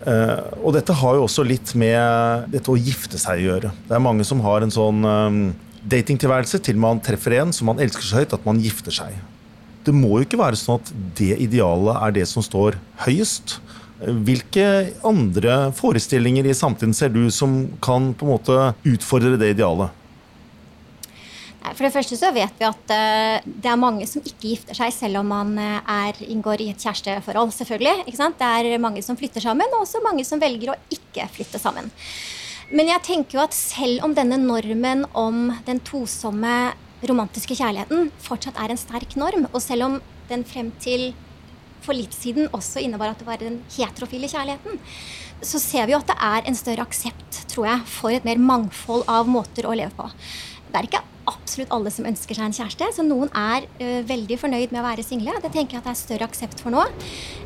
Eh, 0.00 0.44
og 0.64 0.72
dette 0.72 0.94
har 0.96 1.16
jo 1.16 1.26
også 1.26 1.44
litt 1.44 1.74
med 1.78 2.52
dette 2.52 2.72
å 2.72 2.78
gifte 2.78 3.20
seg 3.20 3.40
å 3.40 3.48
gjøre. 3.50 3.72
Det 3.88 3.96
er 3.96 4.04
mange 4.04 4.24
som 4.24 4.40
har 4.44 4.64
en 4.64 4.72
sånn 4.72 5.04
eh, 5.04 5.40
datingtilværelse 5.92 6.60
til 6.64 6.80
man 6.80 7.02
treffer 7.04 7.36
en 7.40 7.52
som 7.56 7.68
man 7.68 7.82
elsker 7.82 8.06
så 8.06 8.22
høyt 8.22 8.36
at 8.36 8.46
man 8.48 8.60
gifter 8.64 8.96
seg. 8.96 9.18
Det 9.84 9.92
må 9.96 10.14
jo 10.18 10.24
ikke 10.24 10.40
være 10.40 10.60
sånn 10.60 10.80
at 10.80 10.92
det 11.20 11.34
idealet 11.40 12.00
er 12.00 12.16
det 12.16 12.26
som 12.28 12.44
står 12.44 12.78
høyest. 13.04 13.58
Hvilke 14.00 14.66
andre 15.04 15.56
forestillinger 15.76 16.46
i 16.48 16.56
samtiden 16.56 16.94
ser 16.96 17.12
du 17.12 17.26
som 17.34 17.66
kan 17.84 18.12
på 18.16 18.24
en 18.24 18.32
måte 18.32 18.60
utfordre 18.88 19.36
det 19.40 19.54
idealet? 19.56 19.96
For 21.60 21.84
det 21.84 21.92
første 21.92 22.16
så 22.16 22.30
vet 22.32 22.56
vi 22.56 22.66
at 22.66 22.92
eh, 22.94 23.44
det 23.44 23.68
er 23.68 23.78
mange 23.78 24.06
som 24.08 24.24
ikke 24.24 24.48
gifter 24.54 24.76
seg 24.76 24.92
selv 24.96 25.20
om 25.20 25.28
man 25.28 25.52
eh, 25.60 25.92
er, 25.92 26.20
inngår 26.32 26.64
i 26.64 26.70
et 26.72 26.80
kjæresteforhold. 26.80 27.52
selvfølgelig. 27.52 28.06
Det 28.08 28.48
er 28.48 28.80
mange 28.80 29.04
som 29.04 29.18
flytter 29.20 29.44
sammen, 29.44 29.68
og 29.76 29.84
også 29.84 30.02
mange 30.04 30.24
som 30.24 30.40
velger 30.40 30.72
å 30.72 30.78
ikke 30.92 31.28
flytte 31.36 31.60
sammen. 31.60 31.92
Men 32.72 32.88
jeg 32.88 33.04
tenker 33.04 33.38
jo 33.38 33.44
at 33.44 33.56
selv 33.56 34.06
om 34.06 34.14
denne 34.16 34.38
normen 34.40 35.04
om 35.12 35.50
den 35.66 35.80
tosomme 35.84 36.72
romantiske 37.06 37.56
kjærligheten 37.58 38.10
fortsatt 38.22 38.60
er 38.60 38.72
en 38.72 38.80
sterk 38.80 39.16
norm, 39.20 39.48
og 39.52 39.60
selv 39.64 39.88
om 39.88 39.98
den 40.30 40.44
frem 40.48 40.72
til 40.80 41.10
for 41.84 41.96
litt 41.96 42.14
siden 42.16 42.50
også 42.56 42.82
innebar 42.84 43.12
at 43.12 43.20
det 43.20 43.28
var 43.28 43.40
den 43.40 43.60
heterofile 43.76 44.30
kjærligheten, 44.30 44.80
så 45.40 45.60
ser 45.62 45.86
vi 45.88 45.94
jo 45.94 46.00
at 46.00 46.10
det 46.10 46.18
er 46.20 46.48
en 46.48 46.58
større 46.58 46.84
aksept, 46.84 47.44
tror 47.50 47.70
jeg, 47.70 47.86
for 47.88 48.12
et 48.14 48.26
mer 48.28 48.40
mangfold 48.40 49.06
av 49.08 49.30
måter 49.30 49.68
å 49.68 49.76
leve 49.76 49.94
på. 49.96 50.08
Det 50.70 50.78
er 50.78 50.88
ikke 50.88 51.04
absolutt 51.30 51.72
alle 51.74 51.90
som 51.92 52.06
ønsker 52.08 52.36
seg 52.36 52.48
en 52.48 52.56
kjæreste, 52.56 52.88
så 52.96 53.04
noen 53.06 53.30
er 53.36 53.66
ø, 53.82 53.88
veldig 54.08 54.38
fornøyd 54.40 54.72
med 54.72 54.80
å 54.82 54.86
være 54.86 55.04
single. 55.06 55.36
Det 55.42 55.52
tenker 55.54 55.76
jeg 55.76 55.82
at 55.82 55.88
det 55.88 55.94
er 55.94 56.00
større 56.00 56.28
aksept 56.30 56.62
for 56.64 56.74
nå. 56.74 56.84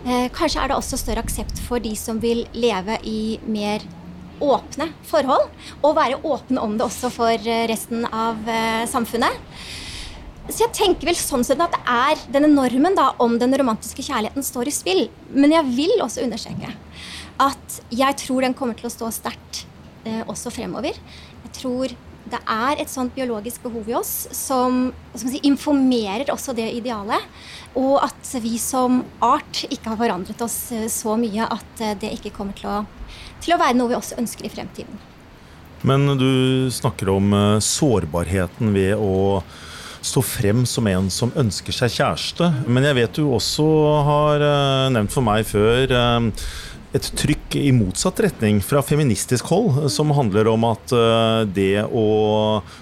Eh, 0.04 0.26
kanskje 0.34 0.62
er 0.62 0.70
det 0.70 0.78
også 0.78 1.00
større 1.00 1.24
aksept 1.24 1.60
for 1.66 1.82
de 1.84 1.94
som 1.98 2.20
vil 2.22 2.44
leve 2.56 2.98
i 3.08 3.38
mer 3.46 3.84
åpne 4.44 4.90
forhold, 5.06 5.48
og 5.82 5.96
være 5.96 6.20
åpne 6.26 6.62
om 6.64 6.76
det 6.78 6.86
også 6.88 7.10
for 7.14 7.32
eh, 7.48 7.64
resten 7.70 8.06
av 8.10 8.48
eh, 8.50 8.84
samfunnet. 8.90 9.40
Så 10.48 10.66
jeg 10.66 10.74
tenker 10.76 11.08
vel 11.08 11.16
sånn 11.16 11.44
sett 11.46 11.60
at 11.64 11.72
det 11.72 11.82
er 11.88 12.24
denne 12.34 12.50
normen 12.52 12.96
da, 12.96 13.12
om 13.22 13.38
den 13.40 13.54
romantiske 13.56 14.04
kjærligheten 14.04 14.44
står 14.44 14.68
i 14.68 14.74
spill. 14.76 15.04
Men 15.32 15.54
jeg 15.56 15.70
vil 15.72 16.02
også 16.04 16.24
understreke 16.26 16.74
at 17.42 17.78
jeg 17.90 18.18
tror 18.20 18.44
den 18.44 18.54
kommer 18.54 18.76
til 18.78 18.86
å 18.86 18.92
stå 18.92 19.08
sterkt 19.14 19.64
eh, 20.04 20.20
også 20.28 20.52
fremover. 20.54 20.98
Jeg 21.46 21.54
tror 21.56 21.94
det 22.24 22.40
er 22.48 22.80
et 22.80 22.88
sånt 22.88 23.12
biologisk 23.16 23.64
behov 23.66 23.88
i 23.88 23.96
oss 23.98 24.12
som, 24.32 24.86
som 25.12 25.32
si, 25.32 25.40
informerer 25.44 26.30
også 26.32 26.54
det 26.56 26.70
idealet. 26.76 27.24
Og 27.76 27.98
at 28.04 28.30
vi 28.40 28.56
som 28.60 29.02
art 29.24 29.64
ikke 29.68 29.92
har 29.92 30.00
forandret 30.00 30.44
oss 30.44 30.58
eh, 30.76 30.86
så 30.92 31.18
mye 31.20 31.48
at 31.48 31.84
eh, 31.84 31.96
det 32.00 32.14
ikke 32.18 32.32
kommer 32.36 32.56
til 32.58 32.70
å, 32.70 32.78
til 33.44 33.56
å 33.56 33.60
være 33.60 33.76
noe 33.80 33.92
vi 33.92 33.98
også 33.98 34.20
ønsker 34.22 34.48
i 34.48 34.52
fremtiden. 34.52 35.02
Men 35.84 36.06
du 36.16 36.70
snakker 36.72 37.10
om 37.12 37.32
eh, 37.36 37.60
sårbarheten 37.64 38.72
ved 38.76 38.96
å 38.96 39.42
stå 40.04 40.22
frem 40.24 40.64
som 40.68 40.86
en 40.90 41.08
som 41.12 41.32
ønsker 41.38 41.74
seg 41.74 41.96
kjæreste. 41.96 42.50
Men 42.68 42.86
jeg 42.88 42.98
vet 43.00 43.18
du 43.18 43.24
også 43.32 43.66
har 44.08 44.44
eh, 44.44 44.92
nevnt 44.94 45.14
for 45.14 45.24
meg 45.24 45.46
før 45.48 45.94
eh, 45.96 46.28
et 46.94 47.08
trykk 47.18 47.56
i 47.58 47.72
motsatt 47.74 48.20
retning 48.22 48.60
fra 48.62 48.82
feministisk 48.84 49.48
hold, 49.50 49.80
eh, 49.80 49.90
som 49.92 50.12
handler 50.14 50.52
om 50.52 50.68
at 50.68 50.94
det 51.56 51.86
å 51.88 52.06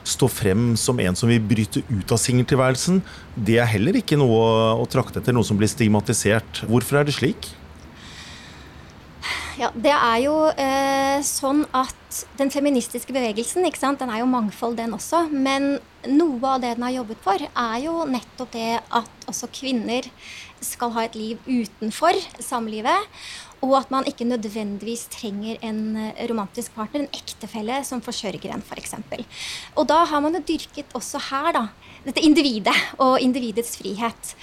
stå 0.02 0.28
frem 0.30 0.72
som 0.80 1.00
en 1.02 1.18
som 1.18 1.30
vil 1.30 1.42
bryte 1.42 1.84
ut 1.92 2.12
av 2.12 2.20
singeltilværelsen, 2.20 3.00
det 3.36 3.60
er 3.62 3.70
heller 3.76 4.02
ikke 4.02 4.18
noe 4.20 4.42
å 4.82 4.86
trakte 4.90 5.22
etter, 5.22 5.36
noe 5.36 5.46
som 5.46 5.60
blir 5.60 5.70
stigmatisert. 5.70 6.64
Hvorfor 6.68 7.00
er 7.00 7.08
det 7.08 7.16
slik? 7.20 7.52
Ja, 9.62 9.68
det 9.78 9.92
er 9.94 10.18
jo 10.24 10.32
eh, 10.58 11.20
sånn 11.22 11.60
at 11.76 12.22
den 12.34 12.50
feministiske 12.50 13.14
bevegelsen 13.14 13.62
ikke 13.68 13.78
sant, 13.78 14.00
den 14.00 14.10
er 14.10 14.18
jo 14.18 14.26
mangfold, 14.26 14.74
den 14.80 14.96
også. 14.96 15.28
Men 15.30 15.76
noe 16.10 16.56
av 16.56 16.64
det 16.64 16.72
den 16.74 16.82
har 16.82 16.96
jobbet 16.96 17.20
for, 17.22 17.44
er 17.46 17.76
jo 17.84 18.00
nettopp 18.10 18.50
det 18.56 18.80
at 18.82 19.28
også 19.30 19.46
kvinner 19.54 20.08
skal 20.62 20.90
ha 20.96 21.04
et 21.06 21.14
liv 21.14 21.46
utenfor 21.46 22.18
samlivet. 22.42 23.06
Og 23.62 23.76
at 23.78 23.94
man 23.94 24.08
ikke 24.10 24.26
nødvendigvis 24.26 25.06
trenger 25.14 25.62
en 25.62 25.94
romantisk 26.26 26.74
partner, 26.74 27.04
en 27.04 27.14
ektefelle 27.22 27.78
som 27.86 28.02
forsørger 28.02 28.56
en, 28.56 28.66
f.eks. 28.66 28.96
Og 29.76 29.86
da 29.86 30.02
har 30.10 30.26
man 30.26 30.40
jo 30.40 30.42
dyrket 30.50 30.90
også 30.98 31.22
her, 31.28 31.52
da, 31.54 31.68
dette 32.06 32.22
individet 32.24 32.76
og 33.02 33.20
individets 33.22 33.76
frihet. 33.78 34.34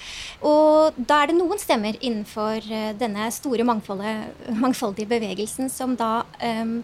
Og 0.46 0.96
da 0.96 1.22
er 1.22 1.30
det 1.30 1.38
noen 1.38 1.60
stemmer 1.60 1.98
innenfor 2.00 2.64
eh, 2.64 2.92
denne 2.98 3.28
store 3.34 3.66
mangfoldige 3.66 5.10
bevegelsen 5.10 5.68
som 5.72 5.96
da 6.00 6.22
um, 6.40 6.80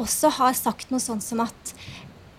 også 0.00 0.32
har 0.38 0.56
sagt 0.56 0.92
noe 0.92 1.02
sånn 1.02 1.22
som 1.24 1.42
at 1.44 1.74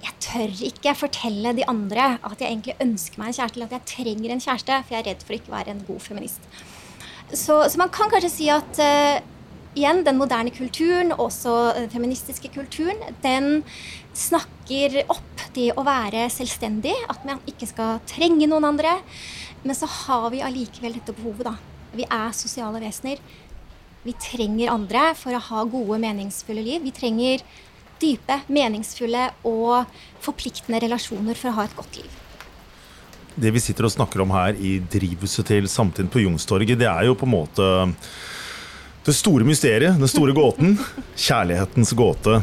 jeg 0.04 0.20
tør 0.24 0.64
ikke 0.68 0.96
fortelle 1.00 1.54
de 1.56 1.66
andre 1.70 2.18
at 2.20 2.42
jeg 2.42 2.50
egentlig 2.50 2.76
ønsker 2.84 3.22
meg 3.22 3.32
en 3.32 3.38
kjæreste, 3.38 3.58
eller 3.58 3.70
at 3.70 3.76
jeg 3.78 3.90
trenger 3.94 4.34
en 4.34 4.42
kjæreste, 4.44 4.80
for 4.84 4.96
jeg 4.96 5.04
er 5.04 5.10
redd 5.12 5.24
for 5.24 5.38
ikke 5.38 5.52
å 5.52 5.56
være 5.56 5.74
en 5.74 5.86
god 5.88 6.02
feminist. 6.04 6.50
Så, 7.32 7.56
så 7.72 7.80
man 7.80 7.92
kan 7.94 8.12
kanskje 8.12 8.34
si 8.34 8.50
at 8.52 8.82
uh, 8.84 9.22
igjen, 9.80 10.04
den 10.06 10.20
moderne 10.20 10.52
kulturen, 10.54 11.14
også 11.16 11.74
den 11.78 11.90
feministiske 11.94 12.52
kulturen, 12.54 13.00
den 13.24 13.64
snakker 14.14 15.00
opp 15.08 15.33
det 15.56 15.70
å 15.78 15.86
være 15.86 16.26
selvstendig, 16.34 16.96
at 17.10 17.26
man 17.28 17.42
ikke 17.50 17.70
skal 17.70 18.02
trenge 18.10 18.48
noen 18.50 18.68
andre. 18.72 18.98
Men 19.63 19.78
så 19.78 19.88
har 19.89 20.30
vi 20.34 20.44
allikevel 20.44 20.98
dette 20.98 21.16
behovet, 21.16 21.48
da. 21.48 21.56
Vi 21.94 22.08
er 22.10 22.34
sosiale 22.36 22.82
vesener. 22.82 23.22
Vi 24.04 24.16
trenger 24.20 24.74
andre 24.74 25.12
for 25.16 25.36
å 25.36 25.44
ha 25.52 25.63
gode, 25.70 26.02
meningsfulle 26.04 26.63
liv. 26.66 26.84
Vi 26.84 26.92
trenger 26.96 27.44
dype, 28.02 28.42
meningsfulle 28.52 29.30
og 29.48 29.88
forpliktende 30.24 30.82
relasjoner 30.84 31.39
for 31.39 31.52
å 31.52 31.58
ha 31.60 31.68
et 31.68 31.78
godt 31.78 32.02
liv. 32.02 32.20
Det 33.34 33.50
vi 33.54 33.62
sitter 33.63 33.88
og 33.88 33.94
snakker 33.96 34.22
om 34.22 34.34
her 34.36 34.58
i 34.62 34.76
drivhuset 34.94 35.48
til 35.50 35.70
Samtiden 35.72 36.12
på 36.13 36.22
Youngstorget, 36.22 36.78
det 36.78 36.89
er 36.89 37.08
jo 37.08 37.16
på 37.18 37.26
en 37.26 37.34
måte 37.34 37.70
det 39.06 39.13
store 39.13 39.44
mysteriet, 39.44 40.00
den 40.00 40.08
store 40.08 40.32
gåten. 40.32 40.78
Kjærlighetens 41.20 41.92
gåte. 41.98 42.38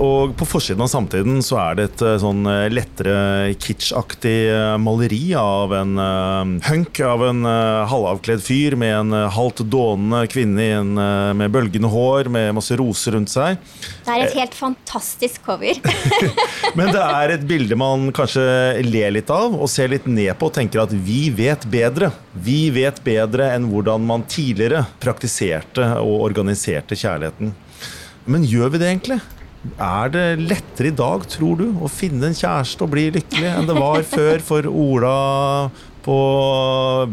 Og 0.00 0.32
på 0.38 0.46
forsiden 0.48 0.82
av 0.84 0.88
Samtiden 0.88 1.42
så 1.44 1.58
er 1.60 1.76
det 1.76 1.84
et 1.88 2.04
eh, 2.04 2.16
sånn 2.22 2.48
eh, 2.48 2.68
lettere 2.72 3.16
kitschaktig 3.60 4.36
eh, 4.48 4.76
maleri 4.80 5.34
av 5.38 5.74
en 5.76 5.94
uh, 6.00 6.68
hunk 6.68 7.00
av 7.04 7.24
en 7.28 7.44
uh, 7.46 7.84
halvavkledd 7.90 8.42
fyr 8.44 8.76
med 8.80 8.94
en 8.94 9.14
uh, 9.16 9.26
halvt 9.34 9.62
dånende 9.68 10.22
kvinne 10.32 10.66
en, 10.78 10.94
uh, 10.96 11.34
med 11.36 11.52
bølgende 11.54 11.90
hår 11.92 12.30
med 12.32 12.54
masse 12.56 12.76
roser 12.78 13.16
rundt 13.16 13.32
seg. 13.32 13.60
Det 14.06 14.14
er 14.14 14.24
et 14.24 14.38
helt 14.40 14.56
fantastisk 14.56 15.44
cover. 15.44 15.76
Men 16.78 16.92
det 16.94 17.04
er 17.04 17.34
et 17.36 17.46
bilde 17.48 17.76
man 17.78 18.08
kanskje 18.16 18.44
ler 18.86 19.12
litt 19.14 19.30
av 19.32 19.56
og 19.56 19.68
ser 19.70 19.92
litt 19.92 20.08
ned 20.08 20.32
på 20.38 20.48
og 20.48 20.56
tenker 20.56 20.82
at 20.82 20.92
vi 20.92 21.28
vet 21.34 21.66
bedre. 21.68 22.10
Vi 22.32 22.68
vet 22.72 23.02
bedre 23.04 23.52
enn 23.54 23.68
hvordan 23.68 24.04
man 24.08 24.24
tidligere 24.30 24.86
praktiserte 25.02 25.97
og 26.02 26.24
organiserte 26.28 26.98
kjærligheten. 26.98 27.52
Men 28.28 28.46
gjør 28.46 28.74
vi 28.74 28.80
det 28.82 28.88
egentlig? 28.90 29.20
Er 29.82 30.10
det 30.14 30.26
lettere 30.38 30.92
i 30.92 30.94
dag, 30.94 31.24
tror 31.28 31.56
du, 31.58 31.68
å 31.82 31.90
finne 31.90 32.28
en 32.28 32.36
kjæreste 32.36 32.84
og 32.84 32.92
bli 32.92 33.08
lykkelig 33.16 33.48
enn 33.50 33.68
det 33.68 33.78
var 33.78 34.04
før 34.16 34.44
for 34.44 34.68
Ola 34.70 35.14
på 36.04 36.18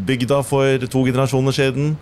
bygda 0.07 0.41
for 0.45 0.85
to 0.91 1.05
generasjoner 1.07 1.55
siden? 1.55 1.95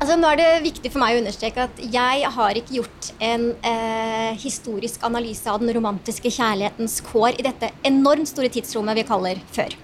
Altså, 0.00 0.16
nå 0.16 0.30
er 0.30 0.38
det 0.40 0.48
viktig 0.64 0.90
for 0.94 1.02
meg 1.02 1.14
å 1.14 1.20
understreke 1.20 1.66
at 1.66 1.80
jeg 1.92 2.28
har 2.34 2.56
ikke 2.56 2.78
gjort 2.78 3.10
en 3.20 3.50
eh, 3.68 4.30
historisk 4.40 5.04
analyse 5.04 5.44
av 5.52 5.60
den 5.60 5.74
romantiske 5.76 6.32
kjærlighetens 6.32 7.02
kår 7.04 7.36
i 7.36 7.44
dette 7.44 7.68
enormt 7.84 8.30
store 8.30 8.48
tidsrommet 8.52 8.96
vi 8.96 9.04
kaller 9.10 9.42
før. 9.52 9.76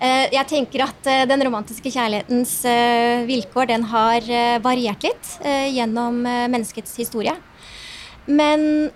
Eh, 0.00 0.30
jeg 0.32 0.48
tenker 0.48 0.86
at 0.86 1.08
eh, 1.10 1.26
den 1.28 1.42
romantiske 1.44 1.92
kjærlighetens 1.92 2.54
eh, 2.68 3.26
vilkår 3.28 3.68
den 3.72 3.84
har 3.90 4.24
variert 4.64 5.04
litt 5.04 5.32
gjennom 5.74 6.22
menneskets 6.24 6.94
historie. 7.00 7.34
Men 8.28 8.90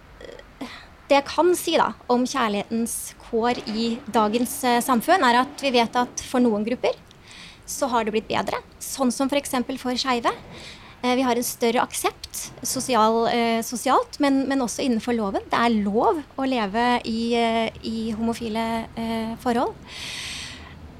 det 1.09 1.19
jeg 1.19 1.27
kan 1.29 1.51
si 1.59 1.75
da, 1.81 1.91
om 2.13 2.25
kjærlighetens 2.29 3.15
kår 3.27 3.61
i 3.75 3.89
dagens 4.13 4.57
samfunn, 4.85 5.25
er 5.27 5.43
at 5.43 5.65
vi 5.65 5.73
vet 5.75 5.99
at 6.01 6.25
for 6.25 6.45
noen 6.45 6.65
grupper 6.67 6.97
så 7.69 7.89
har 7.93 8.05
det 8.05 8.15
blitt 8.15 8.31
bedre. 8.31 8.61
Sånn 8.83 9.13
som 9.13 9.29
f.eks. 9.29 9.57
for, 9.57 9.81
for 9.81 10.01
skeive. 10.01 10.33
Vi 11.05 11.25
har 11.25 11.37
en 11.37 11.45
større 11.45 11.83
aksept 11.85 12.47
sosial, 12.65 13.27
sosialt, 13.65 14.17
men, 14.25 14.45
men, 14.49 14.65
også 14.65 14.85
innenfor 14.85 15.17
loven. 15.17 15.45
Det 15.53 15.61
er 15.61 15.81
lov 15.85 16.23
å 16.41 16.49
leve 16.49 16.87
i, 17.09 17.35
i 17.85 17.99
homofile 18.17 18.69
forhold. 19.45 19.77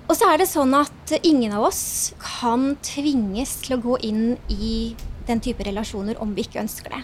Og 0.05 0.19
så 0.19 0.29
er 0.29 0.41
det 0.41 0.51
sånn 0.51 0.75
at 0.77 1.15
ingen 1.23 1.55
av 1.57 1.65
oss 1.71 2.13
kan 2.21 2.75
tvinges 2.85 3.57
til 3.65 3.77
å 3.77 3.83
gå 3.85 3.97
inn 4.05 4.37
i 4.53 4.93
den 5.25 5.41
type 5.41 5.65
relasjoner 5.65 6.21
om 6.21 6.35
vi 6.37 6.45
ikke 6.45 6.61
ønsker 6.61 6.93
det. 6.93 7.01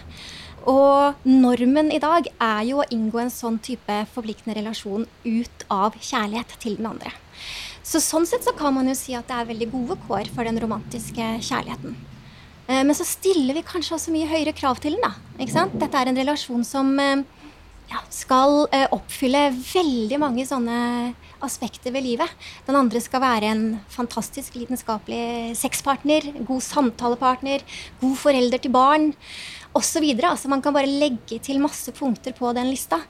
Og 0.69 1.25
normen 1.25 1.89
i 1.89 2.01
dag 2.01 2.27
er 2.29 2.61
jo 2.69 2.83
å 2.83 2.87
inngå 2.93 3.23
en 3.23 3.33
sånn 3.33 3.57
type 3.65 3.95
forpliktende 4.13 4.59
relasjon 4.59 5.07
ut 5.25 5.65
av 5.73 5.97
kjærlighet 5.97 6.53
til 6.61 6.77
den 6.77 6.91
andre. 6.91 7.13
Så 7.81 7.97
sånn 8.03 8.27
sett 8.29 8.45
så 8.45 8.53
kan 8.53 8.75
man 8.75 8.89
jo 8.91 8.95
si 8.97 9.15
at 9.17 9.25
det 9.29 9.39
er 9.39 9.49
veldig 9.49 9.71
gode 9.71 9.97
kår 10.05 10.29
for 10.35 10.45
den 10.45 10.61
romantiske 10.61 11.33
kjærligheten. 11.41 11.97
Eh, 12.67 12.83
men 12.85 12.93
så 12.95 13.07
stiller 13.07 13.57
vi 13.57 13.65
kanskje 13.65 13.97
også 13.97 14.13
mye 14.13 14.29
høyere 14.29 14.53
krav 14.53 14.77
til 14.83 14.99
den. 14.99 15.03
da, 15.09 15.15
ikke 15.41 15.57
sant? 15.57 15.73
Dette 15.81 15.97
er 15.97 16.11
en 16.11 16.21
relasjon 16.21 16.63
som 16.67 16.93
eh, 17.01 17.25
ja, 17.89 18.03
skal 18.13 18.67
eh, 18.69 18.85
oppfylle 18.93 19.49
veldig 19.57 20.21
mange 20.21 20.45
sånne 20.47 20.77
aspekter 21.45 21.93
ved 21.93 22.05
livet. 22.05 22.29
Den 22.67 22.77
andre 22.79 23.01
skal 23.03 23.23
være 23.23 23.51
en 23.51 23.63
fantastisk 23.91 24.55
lidenskapelig 24.59 25.55
sexpartner, 25.59 26.27
god 26.47 26.61
samtalepartner, 26.65 27.63
god 28.01 28.17
forelder 28.17 28.61
til 28.61 28.73
barn 28.73 29.11
osv. 29.77 30.05
Altså 30.19 30.51
man 30.51 30.61
kan 30.61 30.75
bare 30.75 30.89
legge 30.89 31.39
til 31.43 31.61
masse 31.63 31.91
punkter 31.95 32.35
på 32.37 32.53
den 32.57 32.71
lista. 32.71 33.01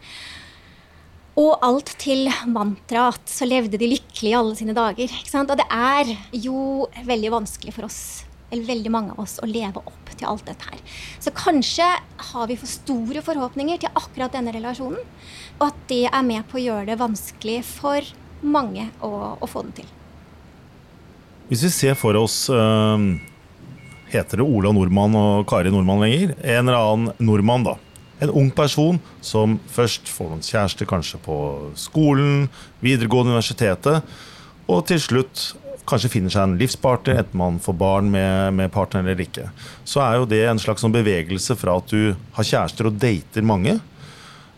Og 1.39 1.61
alt 1.63 1.93
til 1.97 2.27
mantraet 2.45 3.23
'så 3.25 3.47
levde 3.47 3.77
de 3.79 3.87
lykkelig 3.87 4.31
i 4.31 4.35
alle 4.35 4.55
sine 4.55 4.75
dager'. 4.75 5.13
Og 5.39 5.57
det 5.57 5.67
er 5.71 6.17
jo 6.33 6.87
veldig 7.05 7.31
vanskelig 7.31 7.73
for 7.73 7.85
oss, 7.85 8.25
eller 8.51 8.67
veldig 8.67 8.91
mange 8.91 9.11
av 9.11 9.19
oss, 9.19 9.39
å 9.39 9.47
leve 9.47 9.79
opp 9.79 10.09
til 10.17 10.27
alt 10.27 10.45
dette 10.45 10.67
her. 10.69 10.79
Så 11.19 11.31
kanskje 11.31 11.87
har 12.31 12.47
vi 12.47 12.57
for 12.59 12.67
store 12.67 13.21
forhåpninger 13.21 13.79
til 13.79 13.89
akkurat 13.95 14.33
denne 14.33 14.51
relasjonen, 14.51 14.99
og 15.59 15.67
at 15.67 15.87
det 15.87 16.09
er 16.11 16.21
med 16.21 16.47
på 16.49 16.59
å 16.59 16.65
gjøre 16.65 16.85
det 16.91 16.99
vanskelig 16.99 17.63
for 17.63 18.01
mange 18.41 18.89
å, 19.03 19.11
å 19.39 19.49
få 19.49 19.65
den 19.67 19.75
til. 19.81 19.91
Hvis 21.51 21.65
vi 21.67 21.71
ser 21.73 21.97
for 21.99 22.15
oss 22.15 22.45
uh, 22.47 22.95
Heter 24.11 24.41
det 24.41 24.45
Ola 24.45 24.73
Nordmann 24.75 25.15
og 25.15 25.45
Kari 25.47 25.71
Nordmann 25.71 26.03
lenger? 26.03 26.35
En 26.43 26.67
eller 26.67 26.77
annen 26.79 27.23
nordmann, 27.23 27.63
da. 27.63 27.77
En 28.21 28.33
ung 28.37 28.51
person 28.53 28.99
som 29.23 29.55
først 29.71 30.11
får 30.11 30.29
noen 30.29 30.43
kjæreste, 30.45 30.87
kanskje 30.87 31.19
på 31.23 31.37
skolen, 31.79 32.49
videregående 32.83 33.33
universitetet, 33.33 34.03
og 34.67 34.83
til 34.87 34.99
slutt 35.01 35.45
kanskje 35.89 36.11
finner 36.13 36.33
seg 36.33 36.45
en 36.45 36.57
livspartner, 36.59 37.21
enten 37.23 37.39
man 37.39 37.57
får 37.63 37.75
barn 37.79 38.11
med, 38.13 38.53
med 38.57 38.71
partner 38.73 39.03
eller 39.03 39.23
ikke. 39.23 39.47
Så 39.87 40.03
er 40.03 40.19
jo 40.19 40.27
det 40.29 40.43
en 40.47 40.61
slags 40.61 40.83
sånn 40.85 40.93
bevegelse 40.93 41.57
fra 41.59 41.79
at 41.81 41.91
du 41.91 42.13
har 42.35 42.47
kjærester 42.47 42.91
og 42.91 42.99
dater 43.01 43.47
mange, 43.47 43.79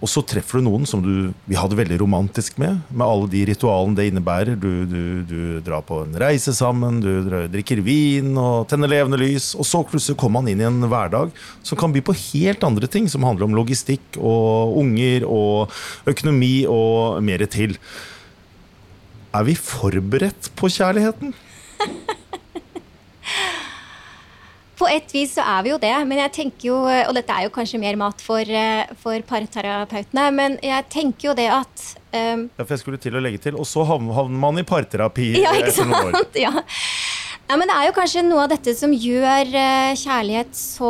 og 0.03 0.09
så 0.11 0.19
treffer 0.27 0.59
du 0.59 0.65
noen 0.65 0.83
som 0.89 0.99
du 0.99 1.31
vil 1.47 1.55
ha 1.55 1.67
det 1.71 1.77
veldig 1.79 1.97
romantisk 2.01 2.57
med, 2.59 2.81
med 2.91 3.05
alle 3.05 3.29
de 3.31 3.45
ritualene 3.47 3.95
det 3.95 4.09
innebærer. 4.09 4.57
Du, 4.59 4.83
du, 4.83 5.03
du 5.23 5.37
drar 5.63 5.85
på 5.87 6.01
en 6.03 6.17
reise 6.19 6.51
sammen, 6.57 6.99
du 6.99 7.29
drikker 7.53 7.79
vin 7.85 8.33
og 8.35 8.67
tenner 8.67 8.91
levende 8.91 9.21
lys. 9.21 9.53
Og 9.55 9.63
så 9.69 9.79
plutselig 9.87 10.17
kommer 10.19 10.41
man 10.41 10.51
inn 10.51 10.59
i 10.59 10.67
en 10.67 10.89
hverdag 10.91 11.31
som 11.63 11.79
kan 11.79 11.95
by 11.95 12.03
på 12.03 12.17
helt 12.19 12.65
andre 12.67 12.89
ting, 12.91 13.07
som 13.07 13.23
handler 13.23 13.47
om 13.47 13.55
logistikk 13.55 14.19
og 14.19 14.75
unger 14.83 15.23
og 15.23 15.71
økonomi 16.11 16.65
og 16.67 17.23
mer 17.23 17.45
til. 17.47 17.77
Er 19.33 19.47
vi 19.47 19.55
forberedt 19.55 20.51
på 20.59 20.67
kjærligheten? 20.73 21.31
På 24.79 24.87
et 24.89 25.11
vis 25.13 25.35
så 25.37 25.43
er 25.45 25.65
vi 25.65 25.73
jo 25.73 25.79
det, 25.81 25.93
men 26.09 26.19
jeg 26.23 26.33
tenker 26.33 26.67
jo 26.69 26.77
Og 26.83 27.13
dette 27.15 27.33
er 27.33 27.45
jo 27.47 27.53
kanskje 27.53 27.79
mer 27.81 27.97
mat 27.99 28.21
for, 28.23 28.41
eh, 28.41 28.89
for 29.01 29.25
parterapeutene, 29.29 30.29
men 30.33 30.57
jeg 30.63 30.87
tenker 30.93 31.29
jo 31.29 31.35
det 31.37 31.49
at 31.53 31.83
um, 32.13 32.47
Ja, 32.57 32.63
for 32.63 32.73
jeg 32.75 32.83
skulle 32.83 33.01
til 33.01 33.17
å 33.17 33.21
legge 33.23 33.41
til, 33.43 33.57
og 33.59 33.67
så 33.69 33.85
havner 33.87 34.39
man 34.41 34.61
i 34.61 34.65
parterapi 34.67 35.33
ja, 35.41 35.53
ikke 35.59 35.75
sant? 35.75 36.37
Ja. 36.43 36.51
Ja, 37.53 37.57
men 37.61 37.69
Det 37.69 37.73
er 37.77 37.85
jo 37.85 37.93
kanskje 37.93 38.21
noe 38.25 38.47
av 38.47 38.49
dette 38.49 38.71
som 38.73 38.89
gjør 38.89 39.51
eh, 39.53 39.91
kjærlighet 40.01 40.55
så 40.57 40.87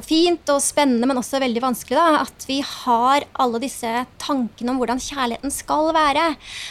fint 0.00 0.48
og 0.48 0.62
spennende, 0.64 1.04
men 1.04 1.20
også 1.20 1.36
veldig 1.42 1.60
vanskelig. 1.60 1.98
da, 1.98 2.22
At 2.22 2.46
vi 2.48 2.62
har 2.64 3.26
alle 3.44 3.60
disse 3.60 3.90
tankene 4.16 4.72
om 4.72 4.80
hvordan 4.80 5.02
kjærligheten 5.04 5.52
skal 5.52 5.92
være. 5.92 6.24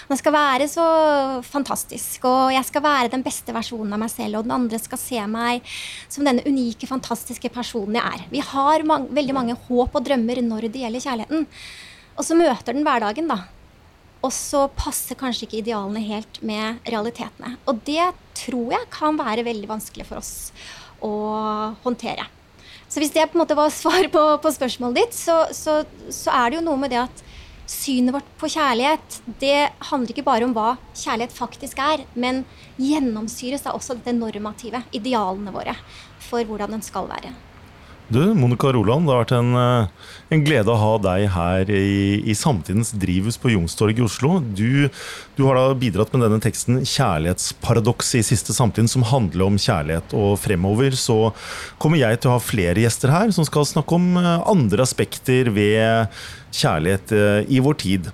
Den 0.10 0.22
skal 0.24 0.34
være 0.34 0.72
så 0.74 0.88
fantastisk, 1.46 2.26
og 2.26 2.50
jeg 2.56 2.66
skal 2.66 2.86
være 2.88 3.14
den 3.14 3.22
beste 3.22 3.54
versjonen 3.54 3.94
av 3.94 4.02
meg 4.08 4.10
selv, 4.10 4.40
og 4.40 4.50
den 4.50 4.58
andre 4.58 4.82
skal 4.82 5.04
se 5.06 5.22
meg 5.30 5.70
som 6.10 6.26
denne 6.26 6.42
unike, 6.50 6.90
fantastiske 6.90 7.54
personen 7.54 8.02
jeg 8.02 8.18
er. 8.18 8.28
Vi 8.34 8.42
har 8.42 8.90
mange, 8.90 9.14
veldig 9.22 9.38
mange 9.38 9.62
håp 9.70 10.02
og 10.02 10.10
drømmer 10.10 10.42
når 10.50 10.72
det 10.72 10.82
gjelder 10.82 11.10
kjærligheten. 11.12 11.50
Og 12.18 12.26
så 12.26 12.42
møter 12.42 12.74
den 12.74 12.90
hverdagen, 12.90 13.30
da. 13.30 13.44
Og 14.22 14.34
så 14.36 14.68
passer 14.78 15.18
kanskje 15.18 15.48
ikke 15.48 15.62
idealene 15.64 16.04
helt 16.06 16.42
med 16.46 16.84
realitetene. 16.86 17.56
Og 17.70 17.82
det 17.88 18.12
tror 18.38 18.76
jeg 18.76 18.92
kan 18.94 19.18
være 19.18 19.46
veldig 19.48 19.70
vanskelig 19.70 20.06
for 20.10 20.22
oss 20.22 20.52
å 21.02 21.12
håndtere. 21.82 22.28
Så 22.92 23.00
hvis 23.02 23.14
det 23.16 23.30
på 23.32 23.38
en 23.38 23.46
måte 23.46 23.58
var 23.58 23.74
svar 23.82 24.08
på, 24.14 24.24
på 24.44 24.54
spørsmålet 24.54 25.02
ditt, 25.02 25.18
så, 25.18 25.44
så, 25.56 25.82
så, 26.10 26.34
er 26.36 26.52
det 26.52 26.60
jo 26.60 26.66
noe 26.70 26.82
med 26.82 26.94
det 26.94 27.02
at 27.06 27.28
synet 27.72 28.14
vårt 28.14 28.32
på 28.42 28.50
kjærlighet 28.52 29.22
det 29.40 29.70
handler 29.88 30.12
ikke 30.12 30.28
bare 30.28 30.44
om 30.44 30.54
hva 30.56 30.74
kjærlighet 30.92 31.34
faktisk 31.34 31.80
er, 31.80 32.04
men 32.20 32.44
gjennomsyres 32.76 33.64
av 33.64 33.78
også 33.78 33.96
dette 33.96 34.18
normative, 34.18 34.84
idealene 34.98 35.54
våre 35.56 35.78
for 36.28 36.44
hvordan 36.46 36.76
den 36.76 36.84
skal 36.84 37.08
være. 37.10 37.32
Du, 38.12 38.20
Monica 38.36 38.74
Roland, 38.76 39.08
det 39.08 39.14
har 39.14 39.22
vært 39.22 39.38
en, 39.38 39.54
eh, 39.56 40.10
en, 40.32 40.44
glede 40.46 40.72
å 40.72 40.80
ha 40.80 40.92
deg 41.04 41.26
her 41.34 41.70
i, 41.76 42.22
i 42.24 42.36
Samtidens 42.38 42.94
drivhus 42.96 43.38
på 43.42 43.52
Youngstorget 43.52 44.00
i 44.00 44.06
Oslo. 44.06 44.38
Du, 44.40 44.88
du, 45.36 45.44
har 45.46 45.60
da 45.60 45.78
bidratt 45.78 46.14
med 46.16 46.24
denne 46.26 46.42
teksten 46.44 46.82
'Kjærlighetsparadokset 46.82 48.22
i 48.22 48.28
Siste 48.32 48.56
samtid', 48.56 48.90
som 48.92 49.06
handler 49.08 49.50
om 49.50 49.60
kjærlighet. 49.60 50.16
Og 50.18 50.38
fremover 50.40 50.96
så 50.96 51.34
kommer 51.82 52.00
jeg 52.02 52.22
til 52.22 52.32
å 52.32 52.38
ha 52.38 52.44
flere 52.44 52.84
gjester 52.84 53.12
her 53.14 53.34
som 53.36 53.48
skal 53.48 53.68
snakke 53.68 53.98
om 53.98 54.14
eh, 54.22 54.38
andre 54.52 54.88
aspekter 54.88 55.52
ved 55.52 56.08
kjærlighet 56.52 57.12
eh, 57.16 57.52
i 57.52 57.60
vår 57.64 57.78
tid. 57.82 58.10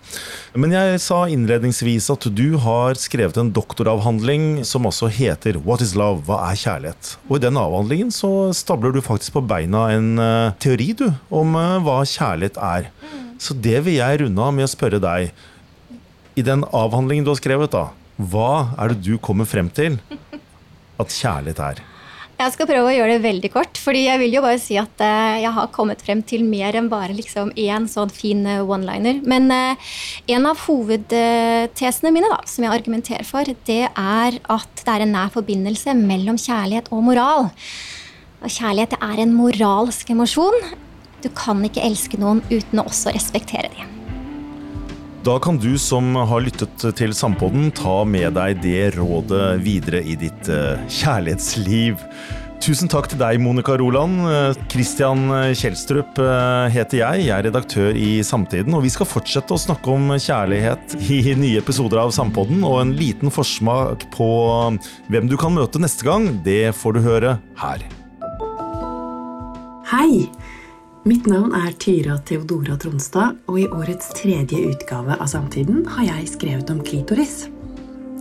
Men 0.58 0.74
jeg 0.74 1.02
sa 1.04 1.24
innledningsvis 1.30 2.10
at 2.14 2.28
du 2.34 2.58
har 2.62 2.98
skrevet 3.00 3.38
en 3.42 3.52
doktoravhandling 3.54 4.66
som 4.68 4.88
også 4.90 5.10
heter 5.14 5.60
'What 5.62 5.82
is 5.82 5.96
love?' 5.96 6.26
Hva 6.28 6.40
er 6.50 6.58
kjærlighet? 6.58 7.18
Og 7.30 7.38
i 7.38 7.46
den 7.46 7.58
avhandlingen 7.58 8.12
så 8.12 8.54
stabler 8.54 8.92
du 8.94 9.02
faktisk 9.02 9.38
på 9.38 9.46
beina 9.48 9.88
en 9.94 10.18
uh, 10.18 10.54
teori 10.60 10.94
du, 10.98 11.08
om 11.30 11.54
hva 11.54 12.02
kjærlighet 12.10 12.58
er. 12.58 12.90
Så 13.42 13.54
det 13.54 13.84
vil 13.86 14.00
jeg 14.00 14.24
runde 14.24 14.48
av 14.48 14.56
med 14.56 14.68
å 14.68 14.72
spørre 14.72 15.02
deg. 15.04 15.34
I 16.38 16.46
den 16.46 16.64
avhandlingen 16.76 17.26
du 17.26 17.34
har 17.34 17.40
skrevet, 17.40 17.74
da, 17.74 17.90
hva 18.18 18.74
er 18.78 18.94
det 18.94 19.04
du 19.06 19.18
kommer 19.22 19.46
frem 19.50 19.70
til 19.74 20.00
at 21.02 21.14
kjærlighet 21.14 21.62
er? 21.72 21.86
Jeg 22.38 22.54
skal 22.54 22.68
prøve 22.70 22.92
å 22.92 22.94
gjøre 22.94 23.16
det 23.16 23.24
veldig 23.24 23.50
kort. 23.50 23.80
fordi 23.82 24.04
jeg 24.04 24.20
vil 24.22 24.36
jo 24.36 24.44
bare 24.46 24.60
si 24.62 24.76
at 24.78 25.02
uh, 25.02 25.38
jeg 25.42 25.50
har 25.56 25.72
kommet 25.74 26.04
frem 26.06 26.22
til 26.22 26.44
mer 26.46 26.76
enn 26.78 26.90
bare 26.92 27.16
liksom 27.18 27.50
én 27.58 27.88
sånn 27.90 28.14
fin 28.14 28.46
uh, 28.46 28.62
one-liner. 28.62 29.24
Men 29.26 29.50
uh, 29.50 29.90
en 30.30 30.46
av 30.46 30.62
hovedtesene 30.68 32.14
mine 32.14 32.30
da, 32.30 32.38
som 32.46 32.68
jeg 32.68 32.76
argumenterer 32.76 33.26
for, 33.26 33.50
det 33.66 33.88
er 33.90 34.38
at 34.38 34.84
det 34.84 34.94
er 34.94 35.06
en 35.08 35.16
nær 35.18 35.34
forbindelse 35.34 35.98
mellom 35.98 36.38
kjærlighet 36.38 36.92
og 36.94 37.08
moral. 37.10 37.50
Og 38.44 38.54
kjærlighet 38.54 39.00
er 39.02 39.24
en 39.24 39.34
moralsk 39.34 40.14
emosjon. 40.14 40.62
Du 41.28 41.34
kan 41.36 41.60
ikke 41.68 41.84
elske 41.84 42.16
noen 42.22 42.40
uten 42.48 42.80
å 42.80 42.88
også 42.88 43.12
respektere 43.12 43.68
dem. 43.74 43.94
Da 45.28 45.36
kan 45.44 45.58
du 45.60 45.74
som 45.82 46.14
har 46.16 46.40
lyttet 46.46 46.86
til 46.96 47.12
Sampodden, 47.12 47.68
ta 47.76 48.06
med 48.08 48.38
deg 48.38 48.62
det 48.64 48.94
rådet 48.96 49.58
videre 49.60 50.00
i 50.08 50.16
ditt 50.16 50.48
uh, 50.48 50.80
kjærlighetsliv. 50.88 52.00
Tusen 52.64 52.88
takk 52.90 53.10
til 53.12 53.20
deg, 53.20 53.42
Monica 53.44 53.76
Roland. 53.78 54.24
Christian 54.72 55.28
Kjelstrup 55.52 56.16
uh, 56.24 56.72
heter 56.72 57.02
jeg. 57.02 57.28
Jeg 57.28 57.36
er 57.36 57.46
redaktør 57.50 58.00
i 58.00 58.24
Samtiden, 58.24 58.78
og 58.78 58.88
vi 58.88 58.94
skal 58.94 59.10
fortsette 59.10 59.52
å 59.52 59.60
snakke 59.60 59.92
om 59.92 60.16
kjærlighet 60.16 60.96
i 61.12 61.36
nye 61.36 61.60
episoder 61.60 62.06
av 62.06 62.16
Sampodden. 62.16 62.64
Og 62.64 62.80
en 62.86 62.96
liten 62.96 63.34
forsmak 63.34 64.08
på 64.16 64.32
hvem 65.12 65.28
du 65.28 65.36
kan 65.36 65.60
møte 65.60 65.84
neste 65.84 66.08
gang, 66.08 66.32
det 66.48 66.72
får 66.80 66.96
du 66.96 67.04
høre 67.04 67.40
her. 67.60 67.84
Hei! 69.92 70.28
Mitt 71.08 71.24
navn 71.30 71.54
er 71.56 71.72
Tyra 71.80 72.18
Theodora 72.20 72.76
Tronstad, 72.76 73.38
og 73.48 73.60
i 73.62 73.68
årets 73.72 74.10
tredje 74.18 74.58
utgave 74.68 75.16
av 75.16 75.30
Samtiden 75.32 75.86
har 75.94 76.04
jeg 76.04 76.26
skrevet 76.34 76.72
om 76.74 76.82
klitoris. 76.84 77.46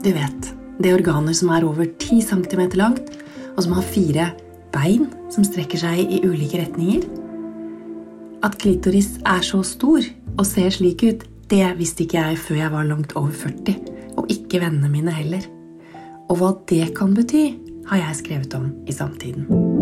Du 0.04 0.12
vet, 0.14 0.50
det 0.78 0.92
organet 0.94 1.34
som 1.34 1.50
er 1.50 1.66
over 1.66 1.88
10 1.88 2.20
cm 2.28 2.62
langt, 2.78 3.10
og 3.56 3.64
som 3.64 3.74
har 3.74 3.88
fire 3.90 4.28
bein 4.70 5.08
som 5.34 5.42
strekker 5.42 5.82
seg 5.82 5.98
i 5.98 6.20
ulike 6.22 6.60
retninger. 6.60 7.02
At 8.46 8.54
klitoris 8.62 9.16
er 9.26 9.42
så 9.42 9.64
stor 9.66 10.06
og 10.36 10.46
ser 10.46 10.70
slik 10.70 11.02
ut, 11.08 11.24
det 11.50 11.66
visste 11.80 12.06
ikke 12.06 12.22
jeg 12.22 12.42
før 12.44 12.60
jeg 12.60 12.74
var 12.76 12.86
langt 12.86 13.16
over 13.18 13.34
40, 13.34 13.80
og 14.14 14.30
ikke 14.30 14.62
vennene 14.62 14.92
mine 14.92 15.16
heller. 15.16 15.42
Og 16.30 16.38
hva 16.38 16.54
det 16.70 16.92
kan 16.94 17.18
bety, 17.18 17.48
har 17.90 18.04
jeg 18.04 18.22
skrevet 18.22 18.54
om 18.60 18.70
i 18.86 18.94
Samtiden. 18.94 19.75